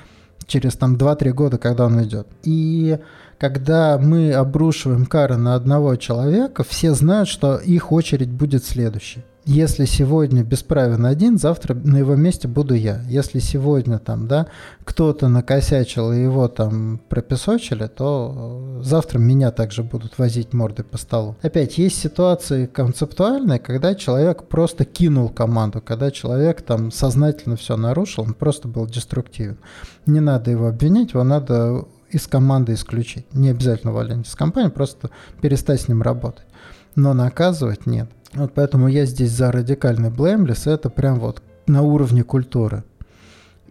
[0.46, 2.26] через там 2-3 года, когда он идет.
[2.42, 2.98] И
[3.38, 9.24] когда мы обрушиваем кары на одного человека, все знают, что их очередь будет следующей.
[9.44, 13.00] Если сегодня бесправен один, завтра на его месте буду я.
[13.08, 14.48] Если сегодня там, да,
[14.84, 21.34] кто-то накосячил и его там пропесочили, то завтра меня также будут возить мордой по столу.
[21.40, 28.24] Опять, есть ситуации концептуальные, когда человек просто кинул команду, когда человек там сознательно все нарушил,
[28.24, 29.56] он просто был деструктивен.
[30.04, 33.32] Не надо его обвинять, его надо из команды исключить.
[33.34, 36.46] Не обязательно увольнять из компании, просто перестать с ним работать.
[36.94, 38.10] Но наказывать нет.
[38.34, 42.84] Вот поэтому я здесь за радикальный блеймлес, это прям вот на уровне культуры.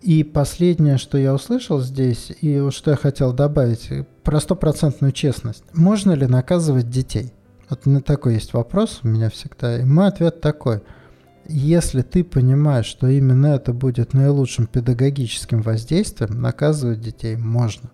[0.02, 3.90] И последнее, что я услышал здесь, и что я хотел добавить,
[4.24, 5.64] про стопроцентную честность.
[5.74, 7.34] Можно ли наказывать детей?
[7.70, 9.80] Вот на такой есть вопрос у меня всегда.
[9.80, 10.82] И мой ответ такой.
[11.48, 17.90] Если ты понимаешь, что именно это будет наилучшим педагогическим воздействием, наказывать детей можно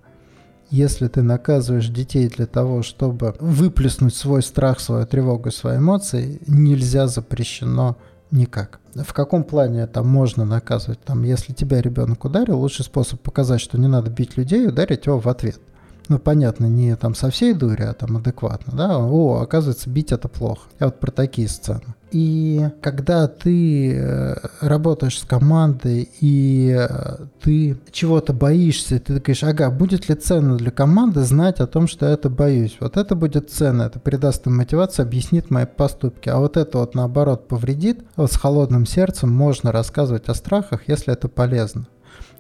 [0.74, 7.08] если ты наказываешь детей для того, чтобы выплеснуть свой страх, свою тревогу, свои эмоции, нельзя,
[7.08, 7.96] запрещено
[8.32, 8.80] никак.
[8.96, 11.00] В каком плане это можно наказывать?
[11.02, 15.20] Там, если тебя ребенок ударил, лучший способ показать, что не надо бить людей, ударить его
[15.20, 15.60] в ответ
[16.10, 20.28] ну, понятно, не там со всей дури, а там адекватно, да, о, оказывается, бить это
[20.28, 20.70] плохо.
[20.80, 21.96] Я вот про такие сцены.
[22.14, 29.72] И когда ты э, работаешь с командой, и э, ты чего-то боишься, ты говоришь, ага,
[29.72, 32.78] будет ли ценно для команды знать о том, что я это боюсь?
[32.80, 36.30] Вот это будет ценно, это придаст им мотивацию, объяснит мои поступки.
[36.30, 38.04] А вот это вот наоборот повредит.
[38.16, 41.88] Вот с холодным сердцем можно рассказывать о страхах, если это полезно.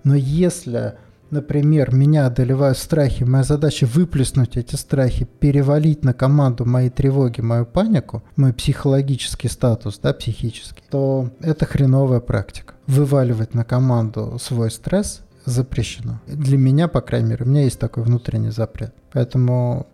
[0.03, 0.93] Но если
[1.33, 7.65] например, меня одолевают страхи, моя задача выплеснуть эти страхи, перевалить на команду мои тревоги, мою
[7.65, 12.75] панику, мой психологический статус, да, психический, то это хреновая практика.
[12.87, 16.21] Вываливать на команду свой стресс запрещено.
[16.27, 18.93] Для меня, по крайней мере, у меня есть такой внутренний запрет.
[19.11, 19.87] Поэтому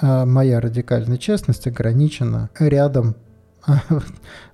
[0.00, 3.16] а, моя радикальная честность ограничена рядом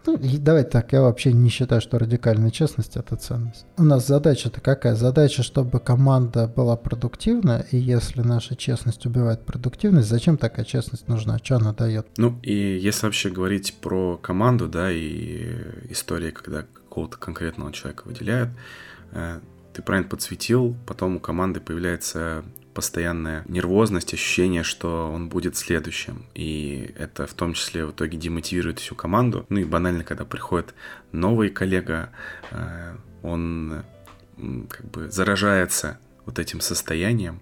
[0.06, 3.66] ну, давай так, я вообще не считаю, что радикальная честность– это ценность.
[3.76, 4.94] У нас задача-то какая?
[4.94, 11.38] Задача, чтобы команда была продуктивна, и если наша честность убивает продуктивность, зачем такая честность нужна?
[11.38, 12.06] Что она дает?
[12.16, 15.48] Ну, и если вообще говорить про команду, да, и
[15.88, 18.50] истории, когда какого-то конкретного человека выделяют,
[19.12, 19.40] э,
[19.72, 22.44] ты правильно подсветил, потом у команды появляется
[22.74, 26.26] постоянная нервозность, ощущение, что он будет следующим.
[26.34, 29.46] И это в том числе в итоге демотивирует всю команду.
[29.48, 30.74] Ну и банально, когда приходит
[31.12, 32.10] новый коллега,
[32.50, 33.84] э, он
[34.68, 37.40] как бы заражается вот этим состоянием,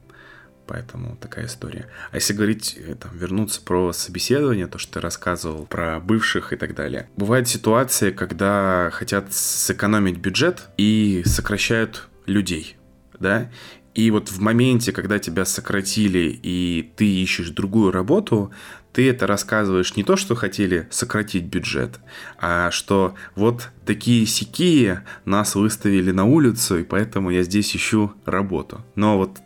[0.69, 1.87] Поэтому такая история.
[2.13, 6.57] А если говорить, э, там, вернуться про собеседование, то, что ты рассказывал про бывших и
[6.57, 7.09] так далее.
[7.17, 12.77] Бывает ситуация, когда хотят сэкономить бюджет и сокращают людей,
[13.19, 13.51] да,
[13.99, 18.53] и вот в моменте, когда тебя сократили и ты ищешь другую работу,
[18.93, 21.99] ты это рассказываешь не то, что хотели сократить бюджет,
[22.39, 28.85] а что вот такие сякие нас выставили на улицу, и поэтому я здесь ищу работу.
[28.95, 29.39] Но вот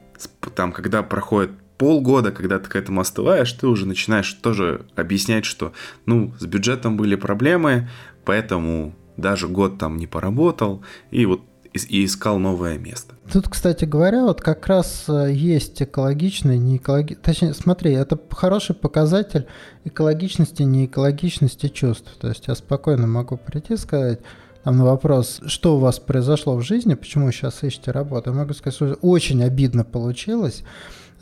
[0.55, 5.73] там, когда проходит полгода, когда ты к этому остываешь, ты уже начинаешь тоже объяснять, что,
[6.05, 7.89] ну, с бюджетом были проблемы,
[8.27, 11.41] поэтому даже год там не поработал, и вот
[11.75, 13.15] и искал новое место.
[13.33, 18.75] Тут, кстати говоря, вот как раз э, есть экологичный, не экологичный, точнее, смотри, это хороший
[18.75, 19.47] показатель
[19.85, 22.11] экологичности, не экологичности чувств.
[22.21, 24.21] То есть я спокойно могу прийти и сказать,
[24.65, 28.37] там на вопрос, что у вас произошло в жизни, почему вы сейчас ищете работу, я
[28.37, 30.63] могу сказать, что очень обидно получилось,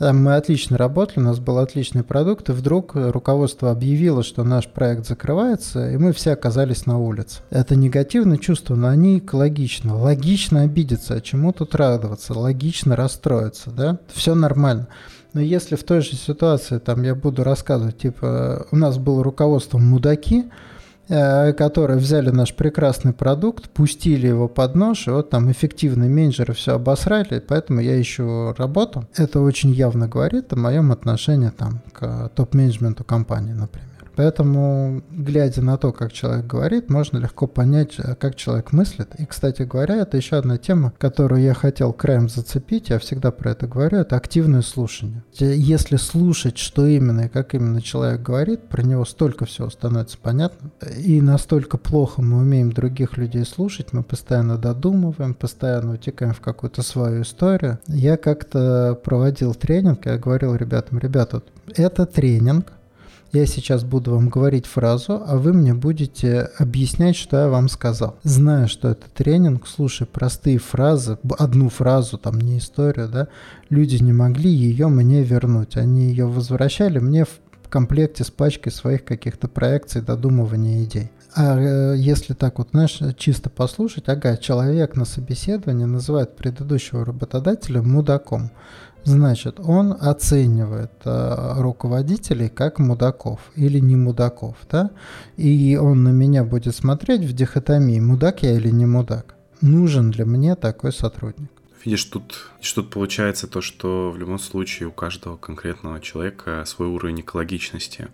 [0.01, 5.07] мы отлично работали, у нас был отличный продукт, и вдруг руководство объявило, что наш проект
[5.07, 7.39] закрывается, и мы все оказались на улице.
[7.51, 9.93] Это негативные чувства, но они экологичны.
[9.93, 12.37] Логично обидеться, а чему тут радоваться?
[12.37, 13.99] Логично расстроиться, да?
[14.11, 14.87] Все нормально.
[15.33, 19.77] Но если в той же ситуации там я буду рассказывать, типа, у нас было руководство
[19.77, 20.45] мудаки,
[21.11, 26.75] которые взяли наш прекрасный продукт, пустили его под нож, и вот там эффективные менеджеры все
[26.75, 29.05] обосрали, поэтому я ищу работу.
[29.17, 33.90] Это очень явно говорит о моем отношении там, к топ-менеджменту компании, например.
[34.15, 39.09] Поэтому, глядя на то, как человек говорит, можно легко понять, э, как человек мыслит.
[39.17, 43.51] И, кстати говоря, это еще одна тема, которую я хотел краем зацепить, я всегда про
[43.51, 45.23] это говорю, это активное слушание.
[45.33, 50.71] Если слушать, что именно и как именно человек говорит, про него столько всего становится понятно.
[50.97, 56.81] И настолько плохо мы умеем других людей слушать, мы постоянно додумываем, постоянно утекаем в какую-то
[56.81, 57.79] свою историю.
[57.87, 61.41] Я как-то проводил тренинг, я говорил ребятам, ребята,
[61.75, 62.73] это тренинг,
[63.33, 68.17] я сейчас буду вам говорить фразу, а вы мне будете объяснять, что я вам сказал.
[68.23, 73.27] Зная, что это тренинг, слушай простые фразы, одну фразу, там не историю, да,
[73.69, 75.77] люди не могли ее мне вернуть.
[75.77, 81.09] Они ее возвращали мне в комплекте с пачкой своих каких-то проекций, додумывания идей.
[81.33, 87.81] А э, если так вот, знаешь, чисто послушать, ага, человек на собеседовании называет предыдущего работодателя
[87.81, 88.51] мудаком.
[89.03, 94.91] Значит, он оценивает э, руководителей как мудаков или не мудаков, да?
[95.37, 99.35] И он на меня будет смотреть в дихотомии, мудак я или не мудак.
[99.61, 101.49] Нужен ли мне такой сотрудник?
[101.83, 107.21] Видишь, тут, тут получается то, что в любом случае у каждого конкретного человека свой уровень
[107.21, 108.09] экологичности.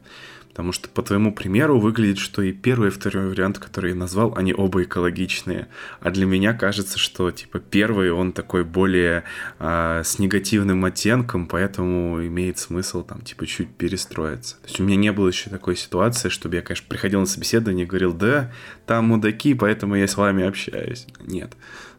[0.57, 4.33] Потому что по твоему примеру выглядит, что и первый, и второй вариант, который я назвал,
[4.35, 5.67] они оба экологичные.
[5.99, 9.23] А для меня кажется, что типа первый, он такой более
[9.59, 14.55] а, с негативным оттенком, поэтому имеет смысл там типа чуть перестроиться.
[14.55, 17.85] То есть у меня не было еще такой ситуации, чтобы я, конечно, приходил на собеседование
[17.85, 18.51] и говорил, да,
[18.87, 21.05] там мудаки, поэтому я с вами общаюсь.
[21.19, 21.55] Нет.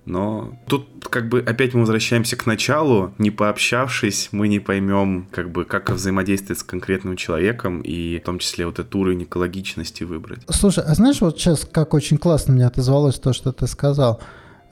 [0.08, 3.12] Но тут как бы опять мы возвращаемся к началу.
[3.18, 8.38] Не пообщавшись, мы не поймем, как бы, как взаимодействовать с конкретным человеком и в том
[8.38, 10.40] числе вот этот уровень экологичности выбрать.
[10.48, 14.20] Слушай, а знаешь, вот сейчас как очень классно мне отозвалось то, что ты сказал.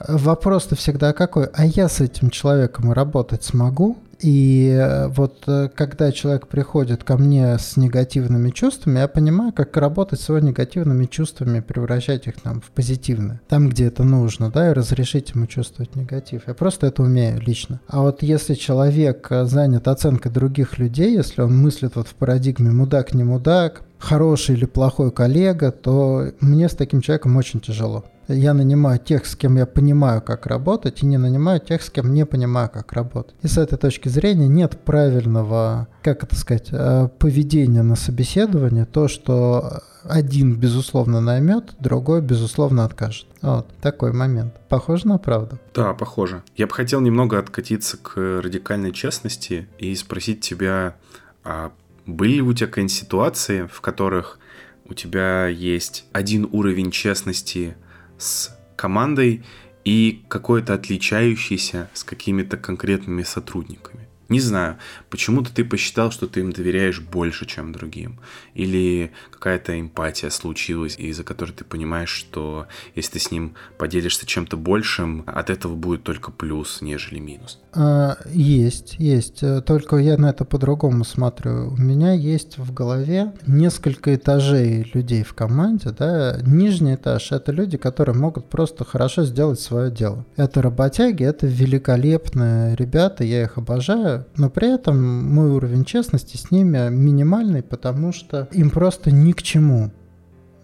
[0.07, 3.97] Вопрос-то всегда какой, а я с этим человеком работать смогу?
[4.21, 9.77] И э, вот э, когда человек приходит ко мне с негативными чувствами, я понимаю, как
[9.77, 13.41] работать с его негативными чувствами, превращать их там в позитивные.
[13.49, 16.43] Там, где это нужно, да, и разрешить ему чувствовать негатив.
[16.47, 17.81] Я просто это умею лично.
[17.89, 22.71] А вот если человек э, занят оценкой других людей, если он мыслит вот в парадигме
[22.71, 28.05] мудак, не мудак, хороший или плохой коллега, то мне с таким человеком очень тяжело.
[28.29, 32.13] Я нанимаю тех, с кем я понимаю, как работать, и не нанимаю тех, с кем
[32.13, 33.37] не понимаю, как работать.
[33.43, 39.07] И с этой точки зрения нет правильного, как это сказать, э, поведения на собеседовании, то,
[39.07, 43.27] что один, безусловно, наймет, другой, безусловно, откажет.
[43.43, 44.55] Вот такой момент.
[44.69, 45.59] Похоже на правду?
[45.75, 46.43] Да, похоже.
[46.57, 50.97] Я бы хотел немного откатиться к радикальной честности и спросить тебя,
[51.45, 51.71] а
[52.07, 54.39] были ли у тебя какие-нибудь ситуации, в которых
[54.85, 57.77] у тебя есть один уровень честности
[58.19, 59.45] с командой
[59.85, 64.09] и какой-то отличающийся с какими-то конкретными сотрудниками.
[64.29, 64.79] Не знаю,
[65.17, 68.21] почему-то ты посчитал, что ты им доверяешь больше, чем другим.
[68.53, 74.59] Или какая-то эмпатия случилась, из-за которой ты понимаешь, что если ты с ним поделишься чем-то
[74.59, 77.59] большим, от этого будет только плюс, нежели минус.
[77.73, 79.41] А, есть, есть.
[79.65, 81.71] Только я на это по-другому смотрю.
[81.71, 85.93] У меня есть в голове несколько этажей людей в команде.
[85.99, 86.39] Да?
[86.43, 90.27] Нижний этаж— это люди, которые могут просто хорошо сделать свое дело.
[90.37, 96.51] Это работяги, это великолепные ребята, я их обожаю но при этом мой уровень честности с
[96.51, 99.93] ними минимальный, потому что им просто ни к чему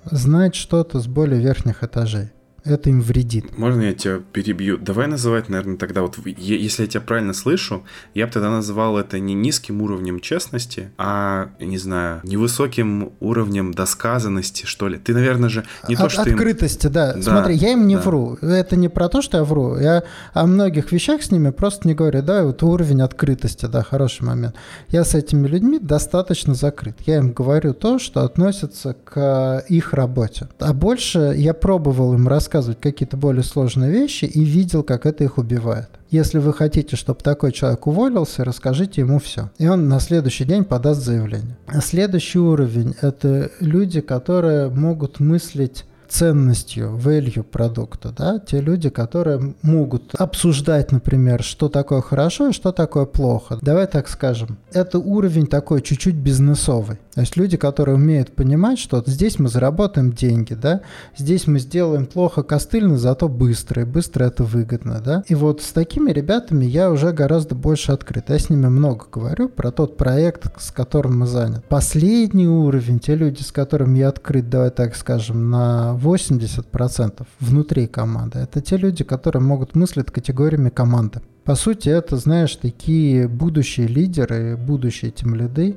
[0.05, 2.33] знать что-то с более верхних этажей
[2.65, 3.59] это им вредит.
[3.59, 4.79] Можно я тебя перебью?
[4.79, 7.85] Давай называть, наверное, тогда вот, если я тебя правильно слышу,
[8.15, 14.65] я бы тогда назвал это не низким уровнем честности, а, не знаю, невысоким уровнем досказанности,
[14.65, 14.99] что ли.
[14.99, 16.93] Ты, наверное же, не От, то, что Открытости, им...
[16.93, 17.15] да.
[17.15, 17.23] да.
[17.23, 18.03] Смотри, я им не да.
[18.03, 18.39] вру.
[18.41, 19.77] Это не про то, что я вру.
[19.77, 22.23] Я о многих вещах с ними просто не говорю.
[22.23, 24.55] Да, вот уровень открытости, да, хороший момент.
[24.89, 26.97] Я с этими людьми достаточно закрыт.
[27.07, 30.49] Я им говорю то, что относится к их работе.
[30.61, 35.25] А больше я пробовал им рассказать рассказывать какие-то более сложные вещи и видел, как это
[35.25, 35.89] их убивает.
[36.11, 39.51] Если вы хотите, чтобы такой человек уволился, расскажите ему все.
[39.59, 41.57] И он на следующий день подаст заявление.
[41.81, 50.15] Следующий уровень– это люди, которые могут мыслить ценностью, value продукта, да, те люди, которые могут
[50.15, 53.59] обсуждать, например, что такое хорошо и что такое плохо.
[53.63, 56.99] Давай так скажем, это уровень такой чуть-чуть бизнесовый.
[57.15, 60.81] То есть люди, которые умеют понимать, что здесь мы заработаем деньги, да,
[61.17, 65.23] здесь мы сделаем плохо костыльно, зато быстро, и быстро это выгодно, да.
[65.29, 68.31] И вот с такими ребятами я уже гораздо больше открыт.
[68.31, 71.63] Я с ними много говорю про тот проект, с которым мы заняты.
[71.69, 78.39] Последний уровень, те люди, с которыми я открыт, давай так скажем, на 80% внутри команды,
[78.39, 81.21] это те люди, которые могут мыслить категориями команды.
[81.45, 85.77] По сути, это, знаешь, такие будущие лидеры, будущие тем лиды,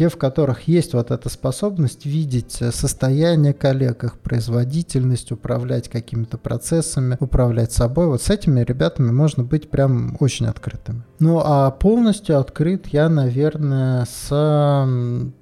[0.00, 7.18] те, в которых есть вот эта способность видеть состояние коллег, их производительность, управлять какими-то процессами,
[7.20, 8.06] управлять собой.
[8.06, 11.02] Вот с этими ребятами можно быть прям очень открытыми.
[11.18, 14.28] Ну а полностью открыт я, наверное, с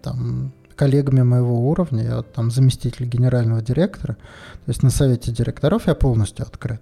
[0.02, 5.94] там, коллегами моего уровня, я там заместитель генерального директора, то есть на совете директоров я
[5.94, 6.80] полностью открыт.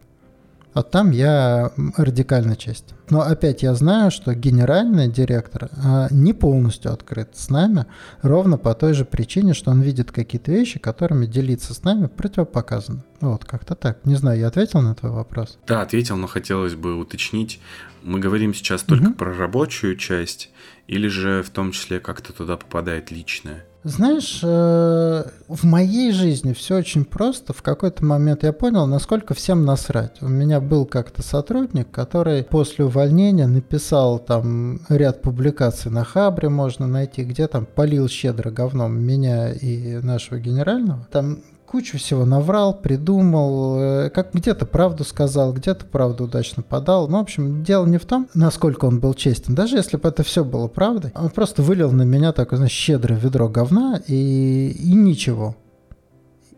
[0.77, 2.97] А там я радикально честен.
[3.09, 7.87] Но опять я знаю, что генеральный директор а, не полностью открыт с нами,
[8.21, 13.03] ровно по той же причине, что он видит какие-то вещи, которыми делиться с нами противопоказано.
[13.23, 14.05] Вот, как-то так.
[14.05, 15.57] Не знаю, я ответил на твой вопрос?
[15.67, 17.59] Да, ответил, но хотелось бы уточнить.
[18.03, 19.15] Мы говорим сейчас только угу.
[19.15, 20.51] про рабочую часть,
[20.89, 23.65] или же в том числе как-то туда попадает личное?
[23.87, 27.53] Знаешь, э, в моей жизни все очень просто.
[27.53, 30.21] В какой-то момент я понял, насколько всем насрать.
[30.23, 36.89] У меня был как-то сотрудник, который после увольнения написал там ряд публикаций на Хабре, можно
[36.89, 41.07] найти, где там полил щедро говном меня и нашего генерального.
[41.13, 41.45] Там
[41.77, 47.07] кучу всего наврал, придумал, э, как где-то правду сказал, где-то правду удачно подал.
[47.07, 49.55] Ну, в общем, дело не в том, насколько он был честен.
[49.55, 53.21] Даже если бы это все было правдой, он просто вылил на меня такое, знаешь, щедрое
[53.21, 55.55] ведро говна и, и ничего.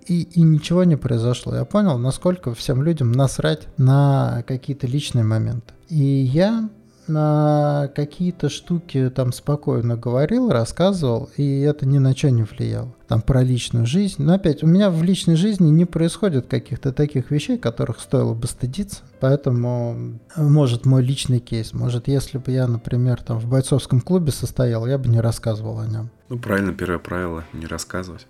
[0.06, 1.52] И, и ничего не произошло.
[1.52, 5.74] Я понял, насколько всем людям насрать на какие-то личные моменты.
[5.88, 6.68] И я
[7.08, 12.94] на какие-то штуки там спокойно говорил, рассказывал, и это ни на что не влияло.
[13.08, 14.22] Там про личную жизнь.
[14.22, 18.46] Но опять, у меня в личной жизни не происходит каких-то таких вещей, которых стоило бы
[18.46, 18.98] стыдиться.
[19.20, 21.72] Поэтому, может, мой личный кейс.
[21.72, 25.86] Может, если бы я, например, там в бойцовском клубе состоял, я бы не рассказывал о
[25.86, 26.10] нем.
[26.28, 28.26] Ну, правильно, первое правило– не рассказывать.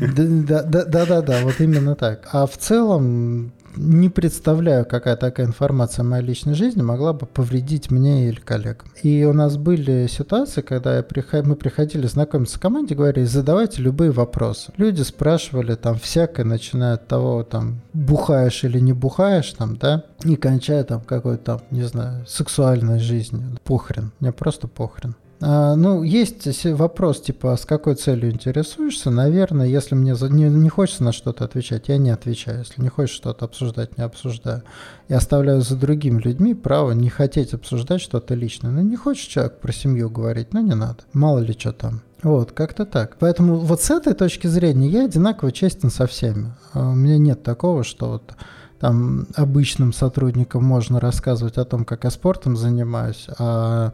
[0.00, 2.28] Да-да-да, вот именно так.
[2.32, 7.90] А в целом, не представляю, какая такая информация о моей личной жизни могла бы повредить
[7.90, 8.88] мне или коллегам.
[9.02, 11.46] И у нас были ситуации, когда я приход...
[11.46, 14.72] мы приходили знакомиться с командой, говорили, задавайте любые вопросы.
[14.76, 20.36] Люди спрашивали там всякое, начиная от того, там, бухаешь или не бухаешь, там, да, и
[20.36, 23.58] кончая там какой-то там, не знаю, сексуальной жизнью.
[23.64, 24.12] Похрен.
[24.20, 25.14] Мне просто похрен.
[25.42, 29.10] А, ну, есть вопрос, типа, с какой целью интересуешься?
[29.10, 32.58] Наверное, если мне не, не хочется на что-то отвечать, я не отвечаю.
[32.58, 34.62] Если не хочешь что-то обсуждать, не обсуждаю.
[35.08, 38.70] Я оставляю за другими людьми право не хотеть обсуждать что-то личное.
[38.70, 40.98] Ну, не хочешь человек про семью говорить, ну, не надо.
[41.14, 42.02] Мало ли что там.
[42.22, 43.16] Вот, как-то так.
[43.18, 46.52] Поэтому вот с этой точки зрения я одинаково честен со всеми.
[46.74, 48.34] А у меня нет такого, что вот
[48.78, 53.92] там обычным сотрудникам можно рассказывать о том, как я спортом занимаюсь, а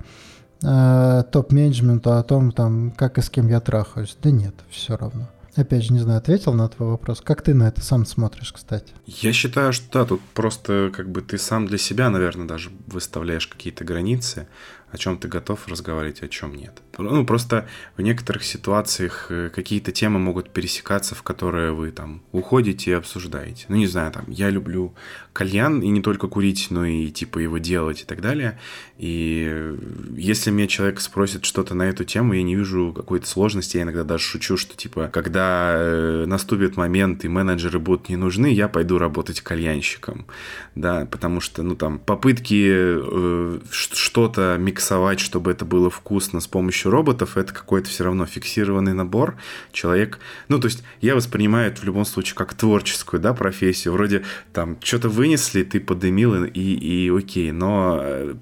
[0.62, 4.16] э, топ-менеджменту о том, там, как и с кем я трахаюсь.
[4.22, 5.28] Да нет, все равно.
[5.56, 7.22] Опять же, не знаю, ответил на твой вопрос.
[7.22, 8.92] Как ты на это сам смотришь, кстати?
[9.06, 13.46] Я считаю, что да, тут просто как бы ты сам для себя, наверное, даже выставляешь
[13.46, 14.48] какие-то границы.
[14.90, 16.82] О чем ты готов разговаривать, о чем нет.
[16.98, 22.92] Ну, просто в некоторых ситуациях э, какие-то темы могут пересекаться, в которые вы там уходите
[22.92, 23.66] и обсуждаете.
[23.68, 24.94] Ну, не знаю, там, я люблю
[25.32, 28.58] кальян, и не только курить, но и типа его делать и так далее.
[28.96, 29.74] И
[30.16, 33.76] если меня человек спросит что-то на эту тему, я не вижу какой-то сложности.
[33.76, 38.46] Я иногда даже шучу, что типа, когда э, наступит момент и менеджеры будут не нужны,
[38.46, 40.26] я пойду работать кальянщиком.
[40.74, 46.90] Да, потому что, ну там, попытки э, что-то миксовать, чтобы это было вкусно с помощью
[46.90, 49.36] роботов, это какой-то все равно фиксированный набор.
[49.72, 50.18] Человек,
[50.48, 53.94] ну то есть я воспринимаю это в любом случае как творческую, да, профессию.
[53.94, 54.22] Вроде
[54.52, 58.34] там что-то вынесли, ты подымил и, и окей, но э,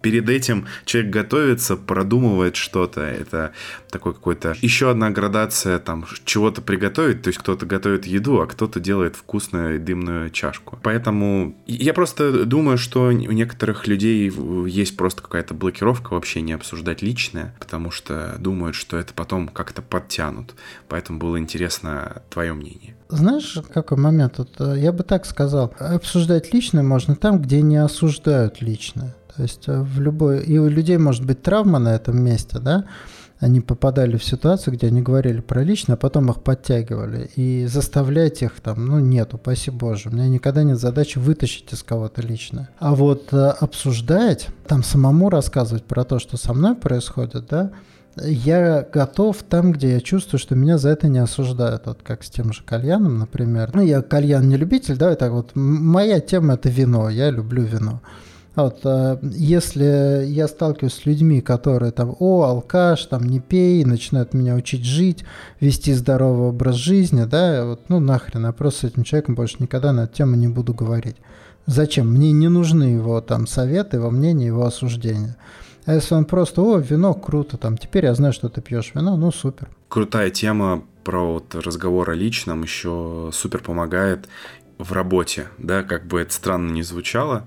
[0.00, 3.00] перед этим человек готовится, продумывает что-то.
[3.02, 3.52] Это
[3.90, 7.22] такой какой-то еще одна градация там чего-то приготовить.
[7.22, 10.78] То есть кто-то готовит еду, а кто-то делает вкусную дымную чашку.
[10.82, 14.32] Поэтому я просто думаю, что у некоторых людей
[14.66, 19.82] есть просто какая-то блокировка вообще не обсуждать личное, потому что думают, что это потом как-то
[19.82, 20.54] подтянут.
[20.88, 22.94] Поэтому было интересно твое мнение.
[23.08, 24.38] Знаешь, какой момент?
[24.38, 25.74] Вот, э, я бы так сказал.
[25.78, 29.14] Обсуждать личное можно там, где не осуждают личное.
[29.40, 30.42] То есть э, в любой...
[30.42, 32.84] И у людей может быть травма на этом месте, да?
[33.38, 37.30] Они попадали в ситуацию, где они говорили про личное, а потом их подтягивали.
[37.36, 40.10] И заставлять их там, ну нет, упаси боже.
[40.10, 42.68] У меня никогда нет задачи вытащить из кого-то личное.
[42.80, 47.70] А вот э, обсуждать, там самому рассказывать про то, что со мной происходит, да,
[48.22, 51.86] я готов там, где я чувствую, что меня за это не осуждают.
[51.86, 53.70] Вот как с тем же кальяном, например.
[53.72, 55.52] Ну, я кальян не любитель, да, так вот.
[55.54, 58.02] Моя тема– это вино, я люблю вино.
[58.56, 64.34] Вот, э, если я сталкиваюсь с людьми, которые там, о, алкаш, там, не пей, начинают
[64.34, 65.24] меня учить жить,
[65.60, 69.92] вести здоровый образ жизни, да, вот, ну нахрен, я просто с этим человеком больше никогда
[69.92, 71.16] на эту тему не буду говорить.
[71.66, 72.08] Зачем?
[72.08, 75.36] Мне не нужны его там советы, его мнение, его осуждения.
[75.86, 79.16] А если он просто, о, вино круто, там, теперь я знаю, что ты пьешь вино,
[79.16, 79.68] ну супер.
[79.88, 84.28] Крутая тема про вот разговор о личном еще супер помогает
[84.78, 87.46] в работе, да, как бы это странно не звучало,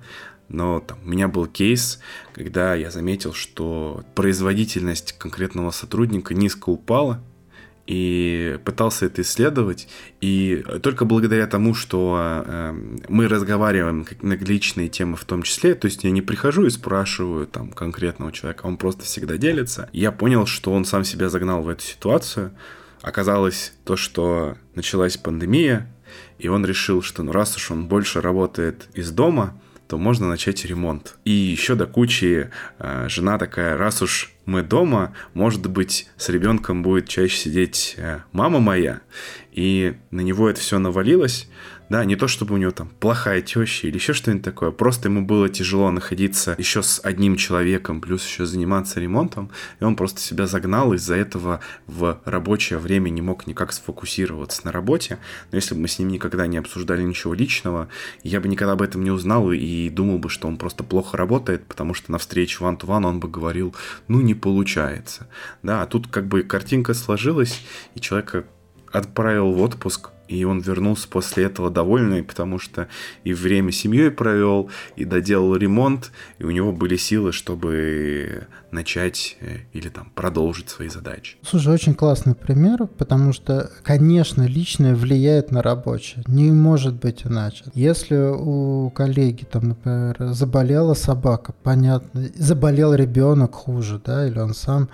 [0.49, 1.99] но там, у меня был кейс,
[2.33, 7.21] когда я заметил, что производительность конкретного сотрудника низко упала,
[7.85, 9.87] и пытался это исследовать.
[10.21, 12.73] И только благодаря тому, что э,
[13.09, 17.45] мы разговариваем на личные темы в том числе, то есть я не прихожу и спрашиваю
[17.45, 21.67] там конкретного человека, он просто всегда делится, я понял, что он сам себя загнал в
[21.67, 22.51] эту ситуацию.
[23.01, 25.93] Оказалось то, что началась пандемия,
[26.39, 29.59] и он решил, что ну раз уж он больше работает из дома,
[29.93, 31.17] то можно начать ремонт.
[31.23, 36.81] И еще до кучи э, жена такая, раз уж мы дома, может быть, с ребенком
[36.81, 39.01] будет чаще сидеть э, мама моя.
[39.51, 41.47] И на него это все навалилось.
[41.93, 45.21] Да, не то чтобы у него там плохая теща или еще что-нибудь такое, просто ему
[45.23, 50.47] было тяжело находиться еще с одним человеком, плюс еще заниматься ремонтом, и он просто себя
[50.47, 55.19] загнал, из-за этого в рабочее время не мог никак сфокусироваться на работе.
[55.51, 57.89] Но если бы мы с ним никогда не обсуждали ничего личного,
[58.23, 61.63] я бы никогда об этом не узнал и думал бы, что он просто плохо работает,
[61.67, 63.75] потому что на встрече one-to-one он бы говорил,
[64.07, 65.27] ну не получается.
[65.61, 67.61] Да, а тут как бы картинка сложилась,
[67.93, 68.45] и человека
[68.91, 72.87] отправил в отпуск, и он вернулся после этого довольный, потому что
[73.23, 79.37] и время с семьей провел, и доделал ремонт, и у него были силы, чтобы начать
[79.39, 81.37] э, или там продолжить свои задачи.
[81.43, 86.23] Слушай, очень классный пример, потому что, конечно, личное влияет на рабочее.
[86.27, 87.65] Не может быть иначе.
[87.73, 94.89] Если у коллеги, там, например, заболела собака, понятно, заболел ребенок хуже, да, или он сам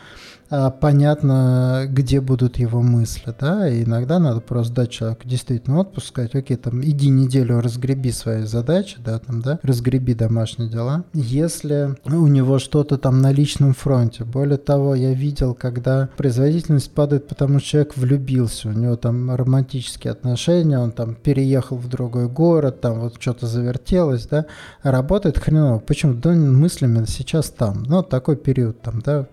[0.51, 6.07] а, понятно, где будут его мысли, да, и иногда надо просто дать человеку действительно отпуск,
[6.07, 11.03] сказать, окей, там, иди неделю разгреби свои задачи, да, там, да, разгреби домашние дела.
[11.13, 17.28] Если у него что-то там на личном фронте, более того, я видел, когда производительность падает,
[17.28, 22.82] потому что человек влюбился, у него там романтические отношения, он там переехал в другой город,
[22.82, 24.45] там вот что-то завертелось, да,
[24.84, 25.80] работает хреново.
[25.80, 26.13] Почему?
[26.13, 29.28] Да мыслями сейчас там, ну, такой период там, да,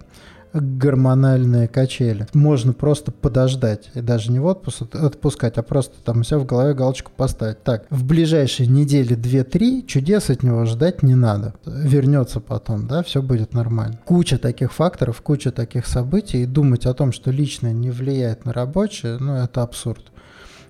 [0.61, 2.27] гормональные качели.
[2.33, 6.75] Можно просто подождать, и даже не в отпуск отпускать, а просто там все в голове
[6.75, 7.63] галочку поставить.
[7.63, 11.55] Так, в ближайшие недели 2-3 чудес от него ждать не надо.
[11.65, 13.99] Вернется потом, да, все будет нормально.
[14.05, 18.53] Куча таких факторов, куча таких событий, и думать о том, что личное не влияет на
[18.53, 20.13] рабочее, ну, это абсурд.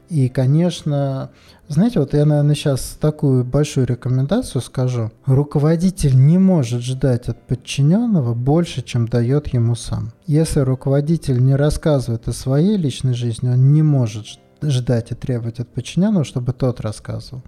[0.09, 1.31] И, конечно,
[1.69, 5.11] знаете, вот я, наверное, сейчас такую большую рекомендацию скажу.
[5.25, 10.13] Руководитель не может ждать от подчиненного больше, чем дает ему сам.
[10.27, 14.27] Если руководитель не рассказывает о своей личной жизни, он не может
[14.71, 17.43] ждать и требовать от подчиненного, чтобы тот рассказывал.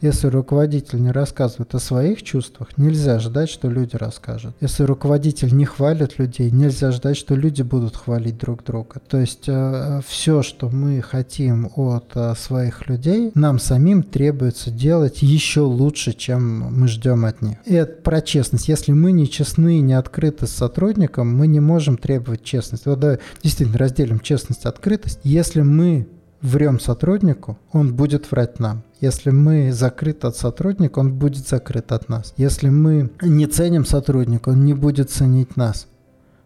[0.00, 4.54] Если руководитель не рассказывает о своих чувствах, нельзя ждать, что люди расскажут.
[4.60, 9.00] Если руководитель не хвалит людей, нельзя ждать, что люди будут хвалить друг друга.
[9.08, 15.22] То есть э, все, что мы хотим от э, своих людей, нам самим требуется делать
[15.22, 17.56] еще лучше, чем мы ждем от них.
[17.64, 18.68] И это про честность.
[18.68, 22.88] Если мы не честны, не открыты с сотрудником, мы не можем требовать честности.
[22.88, 25.20] Вот давай действительно разделим честность, открытость.
[25.22, 26.06] Если мы
[26.44, 28.84] врем сотруднику, он будет врать нам.
[29.00, 32.34] Если мы закрыты от сотрудника, он будет закрыт от нас.
[32.36, 35.88] Если мы не ценим сотрудника, он не будет ценить нас.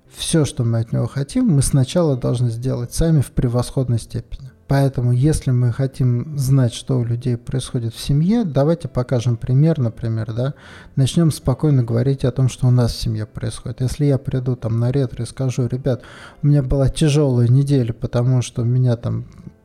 [0.09, 4.51] Все, что мы от него хотим, мы сначала должны сделать сами в превосходной степени.
[4.69, 10.33] Поэтому, если мы хотим знать, что у людей происходит в семье, давайте покажем пример, например,
[10.33, 10.55] да,
[10.95, 13.81] начнем спокойно говорить о том, что у нас в семье происходит.
[13.81, 16.03] Если я приду там на ретро и скажу, ребят,
[16.43, 19.25] у меня была тяжелая неделя, потому что меня там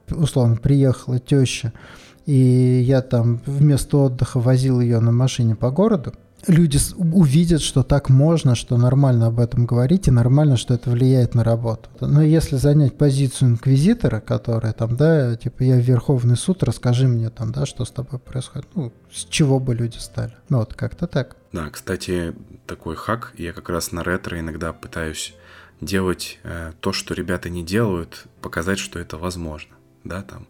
[0.10, 1.74] условно, приехала теща,
[2.26, 6.14] и я там вместо отдыха возил ее на машине по городу,
[6.48, 11.36] люди увидят, что так можно, что нормально об этом говорить, и нормально, что это влияет
[11.36, 11.90] на работу.
[12.00, 17.52] Но если занять позицию инквизитора, которая там, да, типа, я Верховный суд, расскажи мне там,
[17.52, 20.34] да, что с тобой происходит, ну, с чего бы люди стали.
[20.50, 21.38] Ну, вот как-то так.
[21.52, 22.34] Да, кстати,
[22.68, 25.34] такой хак, я как раз на ретро иногда пытаюсь
[25.82, 30.48] делать э, то, что ребята не делают, показать, что это возможно да, там.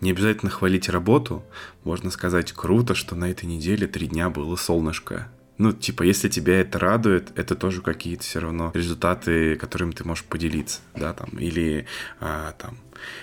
[0.00, 1.44] Не обязательно хвалить работу,
[1.84, 5.28] можно сказать, круто, что на этой неделе три дня было солнышко.
[5.58, 10.24] Ну, типа, если тебя это радует, это тоже какие-то все равно результаты, которыми ты можешь
[10.24, 11.86] поделиться, да, там, или
[12.20, 12.76] а, там,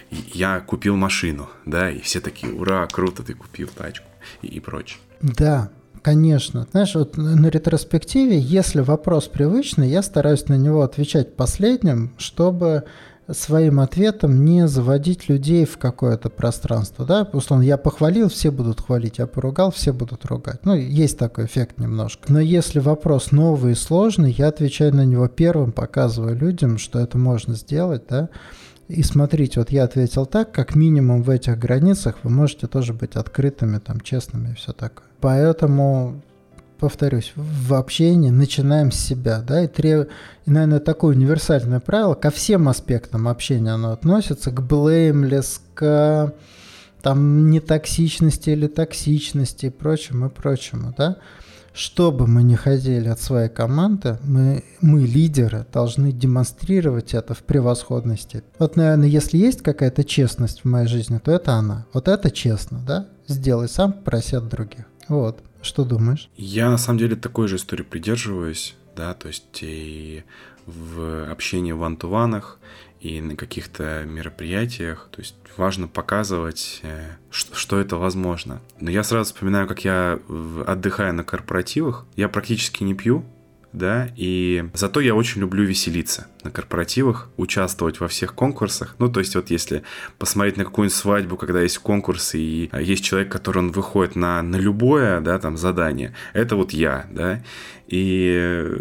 [0.09, 4.07] я купил машину, да, и все такие, ура, круто, ты купил тачку
[4.41, 4.99] и, и прочее.
[5.21, 5.71] Да,
[6.03, 6.67] Конечно.
[6.71, 12.83] Знаешь, вот на ретроспективе, если вопрос привычный, я стараюсь на него отвечать последним, чтобы
[13.31, 17.05] своим ответом не заводить людей в какое-то пространство.
[17.05, 17.29] Да?
[17.33, 20.65] Условно, я похвалил, все будут хвалить, я поругал, все будут ругать.
[20.65, 22.31] Ну, есть такой эффект немножко.
[22.31, 27.17] Но если вопрос новый и сложный, я отвечаю на него первым, показываю людям, что это
[27.17, 28.29] можно сделать, да,
[28.89, 33.15] и смотрите, вот я ответил так, как минимум в этих границах вы можете тоже быть
[33.15, 35.07] открытыми, там, честными и все такое.
[35.21, 36.21] Поэтому
[36.83, 40.09] повторюсь, в общении начинаем с себя, да, и, треб...
[40.45, 46.33] и, наверное, такое универсальное правило ко всем аспектам общения оно относится, к blameless, к
[47.01, 51.19] там нетоксичности или токсичности и прочему, и прочему, да.
[51.73, 57.43] Что бы мы ни хотели от своей команды, мы, мы, лидеры, должны демонстрировать это в
[57.43, 58.51] превосходной степени.
[58.59, 61.85] Вот, наверное, если есть какая-то честность в моей жизни, то это она.
[61.93, 63.07] Вот это честно, да?
[63.25, 64.83] Сделай сам, проси от других.
[65.07, 65.41] Вот.
[65.63, 66.29] Что думаешь?
[66.35, 70.23] Я на самом деле такой же истории придерживаюсь, да, то есть и
[70.65, 72.59] в общении в антуванах
[72.99, 75.09] и на каких-то мероприятиях.
[75.11, 78.61] То есть важно показывать, э, что это возможно.
[78.79, 80.19] Но я сразу вспоминаю, как я
[80.67, 82.05] отдыхаю на корпоративах.
[82.15, 83.25] Я практически не пью,
[83.73, 88.95] да, и зато я очень люблю веселиться на корпоративах, участвовать во всех конкурсах.
[88.99, 89.83] Ну, то есть вот если
[90.19, 94.41] посмотреть на какую-нибудь свадьбу, когда есть конкурс и а, есть человек, который он выходит на,
[94.41, 97.41] на любое, да, там, задание, это вот я, да,
[97.93, 98.71] и,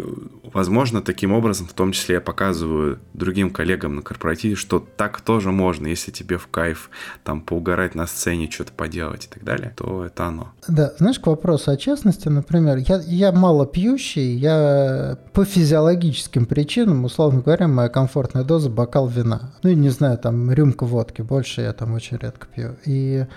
[0.41, 5.51] возможно, таким образом, в том числе, я показываю другим коллегам на корпоративе, что так тоже
[5.51, 6.89] можно, если тебе в кайф
[7.23, 10.51] там поугарать на сцене, что-то поделать и так далее, то это оно.
[10.67, 17.05] Да, знаешь, к вопросу о честности, например, я, я мало пьющий, я по физиологическим причинам,
[17.05, 19.53] условно говоря, моя комфортная доза бокал вина.
[19.61, 22.77] Ну, и не знаю, там рюмка водки, больше я там очень редко пью.
[22.85, 23.27] И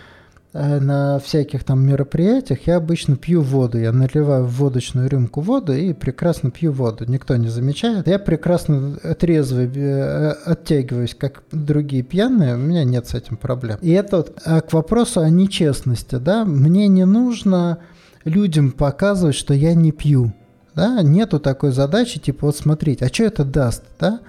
[0.56, 3.78] на всяких там мероприятиях я обычно пью воду.
[3.78, 7.04] Я наливаю в водочную рюмку воду и прекрасно пью воду.
[7.06, 8.06] Никто не замечает.
[8.08, 12.54] Я прекрасно трезвый э, оттягиваюсь, как другие пьяные.
[12.54, 13.78] У меня нет с этим проблем.
[13.82, 16.16] И это вот к вопросу о нечестности.
[16.16, 16.44] Да?
[16.44, 17.78] Мне не нужно
[18.24, 20.32] людям показывать, что я не пью.
[20.74, 21.02] Да?
[21.02, 23.84] Нету такой задачи, типа, вот смотрите, а что это даст?
[23.98, 24.20] Да?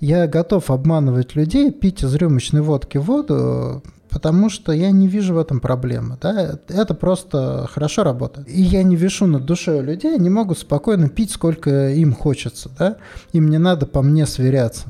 [0.00, 3.82] Я готов обманывать людей, пить из рюмочной водки воду,
[4.14, 6.16] потому что я не вижу в этом проблемы.
[6.22, 6.56] Да?
[6.68, 8.48] Это просто хорошо работает.
[8.48, 12.70] И я не вешу над душой людей, они могут спокойно пить, сколько им хочется.
[12.78, 12.96] Да?
[13.32, 14.86] Им не надо по мне сверяться.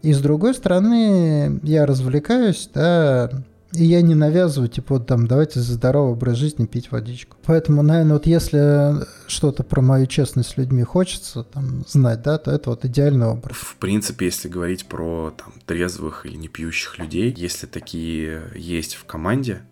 [0.00, 3.30] И с другой стороны, я развлекаюсь, да,
[3.72, 7.36] и я не навязываю, типа, вот там, давайте за здоровый образ жизни пить водичку.
[7.44, 12.50] Поэтому, наверное, вот если что-то про мою честность с людьми хочется там знать, да, то
[12.50, 13.56] это вот идеальный образ.
[13.56, 19.04] В принципе, если говорить про там трезвых или не пьющих людей, если такие есть в
[19.04, 19.62] команде,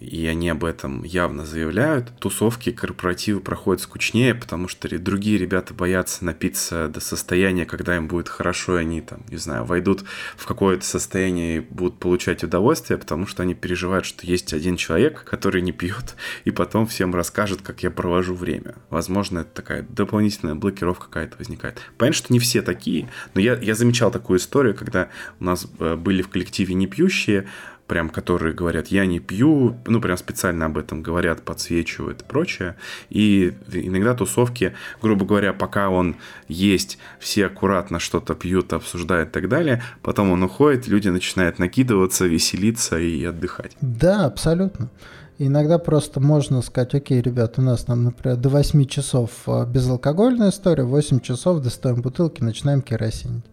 [0.00, 6.24] и они об этом явно заявляют, тусовки, корпоративы проходят скучнее, потому что другие ребята боятся
[6.24, 10.04] напиться до состояния, когда им будет хорошо, и они там, не знаю, войдут
[10.36, 15.24] в какое-то состояние и будут получать удовольствие, потому что они переживают, что есть один человек,
[15.24, 18.76] который не пьет, и потом всем расскажет, как я провожу время.
[18.90, 21.80] Возможно, это такая дополнительная блокировка какая-то возникает.
[21.96, 25.08] Понятно, что не все такие, но я, я замечал такую историю, когда
[25.40, 27.48] у нас э, были в коллективе не пьющие,
[27.88, 32.76] прям которые говорят, я не пью, ну, прям специально об этом говорят, подсвечивают и прочее.
[33.08, 36.16] И иногда тусовки, грубо говоря, пока он
[36.46, 42.26] есть, все аккуратно что-то пьют, обсуждают и так далее, потом он уходит, люди начинают накидываться,
[42.26, 43.76] веселиться и отдыхать.
[43.80, 44.90] Да, абсолютно.
[45.38, 50.50] Иногда просто можно сказать, окей, ребят, у нас, там, например, до 8 часов а, безалкогольная
[50.50, 53.44] история, 8 часов достаем бутылки, начинаем керосинить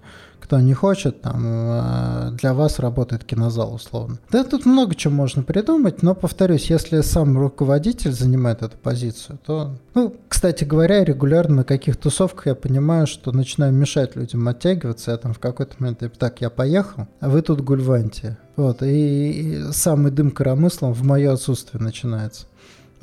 [0.45, 4.19] кто не хочет, там, э, для вас работает кинозал условно.
[4.31, 9.75] Да, тут много чего можно придумать, но, повторюсь, если сам руководитель занимает эту позицию, то...
[9.95, 15.17] Ну, кстати говоря, регулярно на каких тусовках я понимаю, что начинаю мешать людям оттягиваться, я
[15.17, 18.37] там в какой-то момент, так, я поехал, а вы тут гульванте.
[18.55, 22.45] Вот, и, и самый дым коромыслом в мое отсутствие начинается.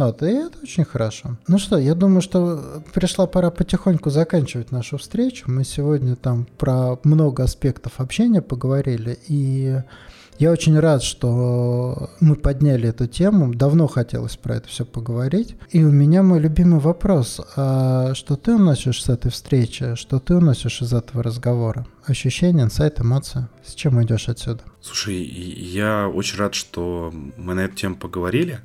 [0.07, 1.37] Вот, и это очень хорошо.
[1.47, 5.51] Ну что, я думаю, что пришла пора потихоньку заканчивать нашу встречу.
[5.51, 9.81] Мы сегодня там про много аспектов общения поговорили, и
[10.39, 13.55] я очень рад, что мы подняли эту тему.
[13.55, 15.55] Давно хотелось про это все поговорить.
[15.71, 17.41] И у меня мой любимый вопрос.
[17.55, 19.95] А что ты уносишь с этой встречи?
[19.95, 21.87] Что ты уносишь из этого разговора?
[22.07, 23.47] Ощущения, инсайт, эмоции?
[23.65, 24.63] С чем идешь отсюда?
[24.81, 28.61] Слушай, я очень рад, что мы на эту тему поговорили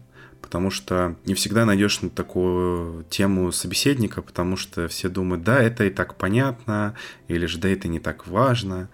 [0.47, 5.83] потому что не всегда найдешь на такую тему собеседника, потому что все думают, да, это
[5.83, 6.95] и так понятно,
[7.27, 8.89] или же да, это не так важно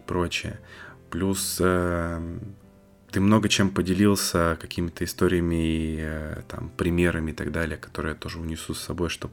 [0.00, 0.58] и прочее.
[1.08, 2.38] Плюс э,
[3.12, 8.18] ты много чем поделился, какими-то историями, и, э, там, примерами и так далее, которые я
[8.18, 9.32] тоже унесу с собой, чтобы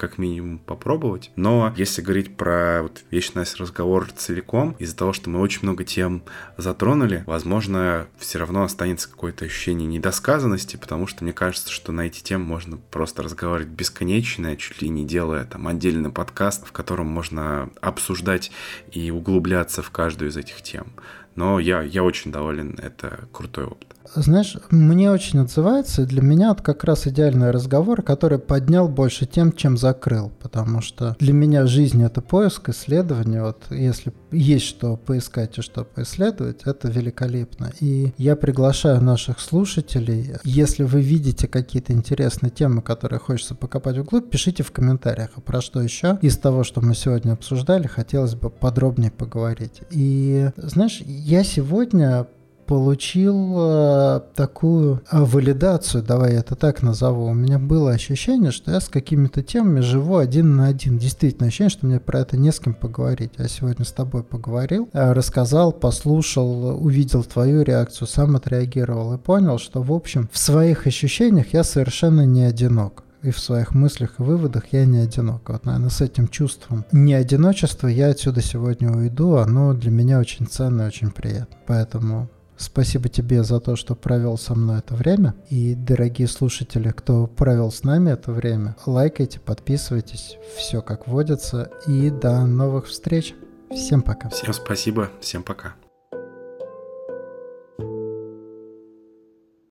[0.00, 1.30] как минимум попробовать.
[1.36, 6.22] Но если говорить про вот весь разговор целиком, из-за того, что мы очень много тем
[6.56, 12.22] затронули, возможно, все равно останется какое-то ощущение недосказанности, потому что мне кажется, что на эти
[12.22, 17.68] темы можно просто разговаривать бесконечно, чуть ли не делая там отдельный подкаст, в котором можно
[17.82, 18.50] обсуждать
[18.92, 20.94] и углубляться в каждую из этих тем.
[21.34, 23.94] Но я, я очень доволен, это крутой опыт.
[24.14, 29.52] Знаешь, мне очень отзывается, для меня это как раз идеальный разговор, который поднял больше тем,
[29.52, 35.58] чем закрыл, потому что для меня жизнь— это поиск, исследование, вот если есть что поискать
[35.58, 37.72] и что поисследовать, это великолепно.
[37.80, 44.30] И я приглашаю наших слушателей, если вы видите какие-то интересные темы, которые хочется покопать вглубь,
[44.30, 48.50] пишите в комментариях, а про что еще из того, что мы сегодня обсуждали, хотелось бы
[48.50, 49.82] подробнее поговорить.
[49.90, 52.26] И, знаешь, я сегодня
[52.70, 57.24] получил э, такую э, валидацию, давай я это так назову.
[57.24, 60.96] У меня было ощущение, что я с какими-то темами живу один на один.
[60.96, 63.32] Действительно, ощущение, что мне про это не с кем поговорить.
[63.38, 69.58] Я сегодня с тобой поговорил, э, рассказал, послушал, увидел твою реакцию, сам отреагировал и понял,
[69.58, 74.22] что, в общем, в своих ощущениях я совершенно не одинок и в своих мыслях и
[74.22, 75.48] выводах я не одинок.
[75.48, 80.46] Вот, наверное, с этим чувством не одиночества я отсюда сегодня уйду, оно для меня очень
[80.46, 81.56] ценно и очень приятно.
[81.66, 82.28] Поэтому
[82.60, 85.34] Спасибо тебе за то, что провел со мной это время.
[85.48, 91.70] И, дорогие слушатели, кто провел с нами это время, лайкайте, подписывайтесь, все как водится.
[91.86, 93.34] И до новых встреч.
[93.74, 94.28] Всем пока.
[94.28, 95.74] Всем спасибо, всем пока.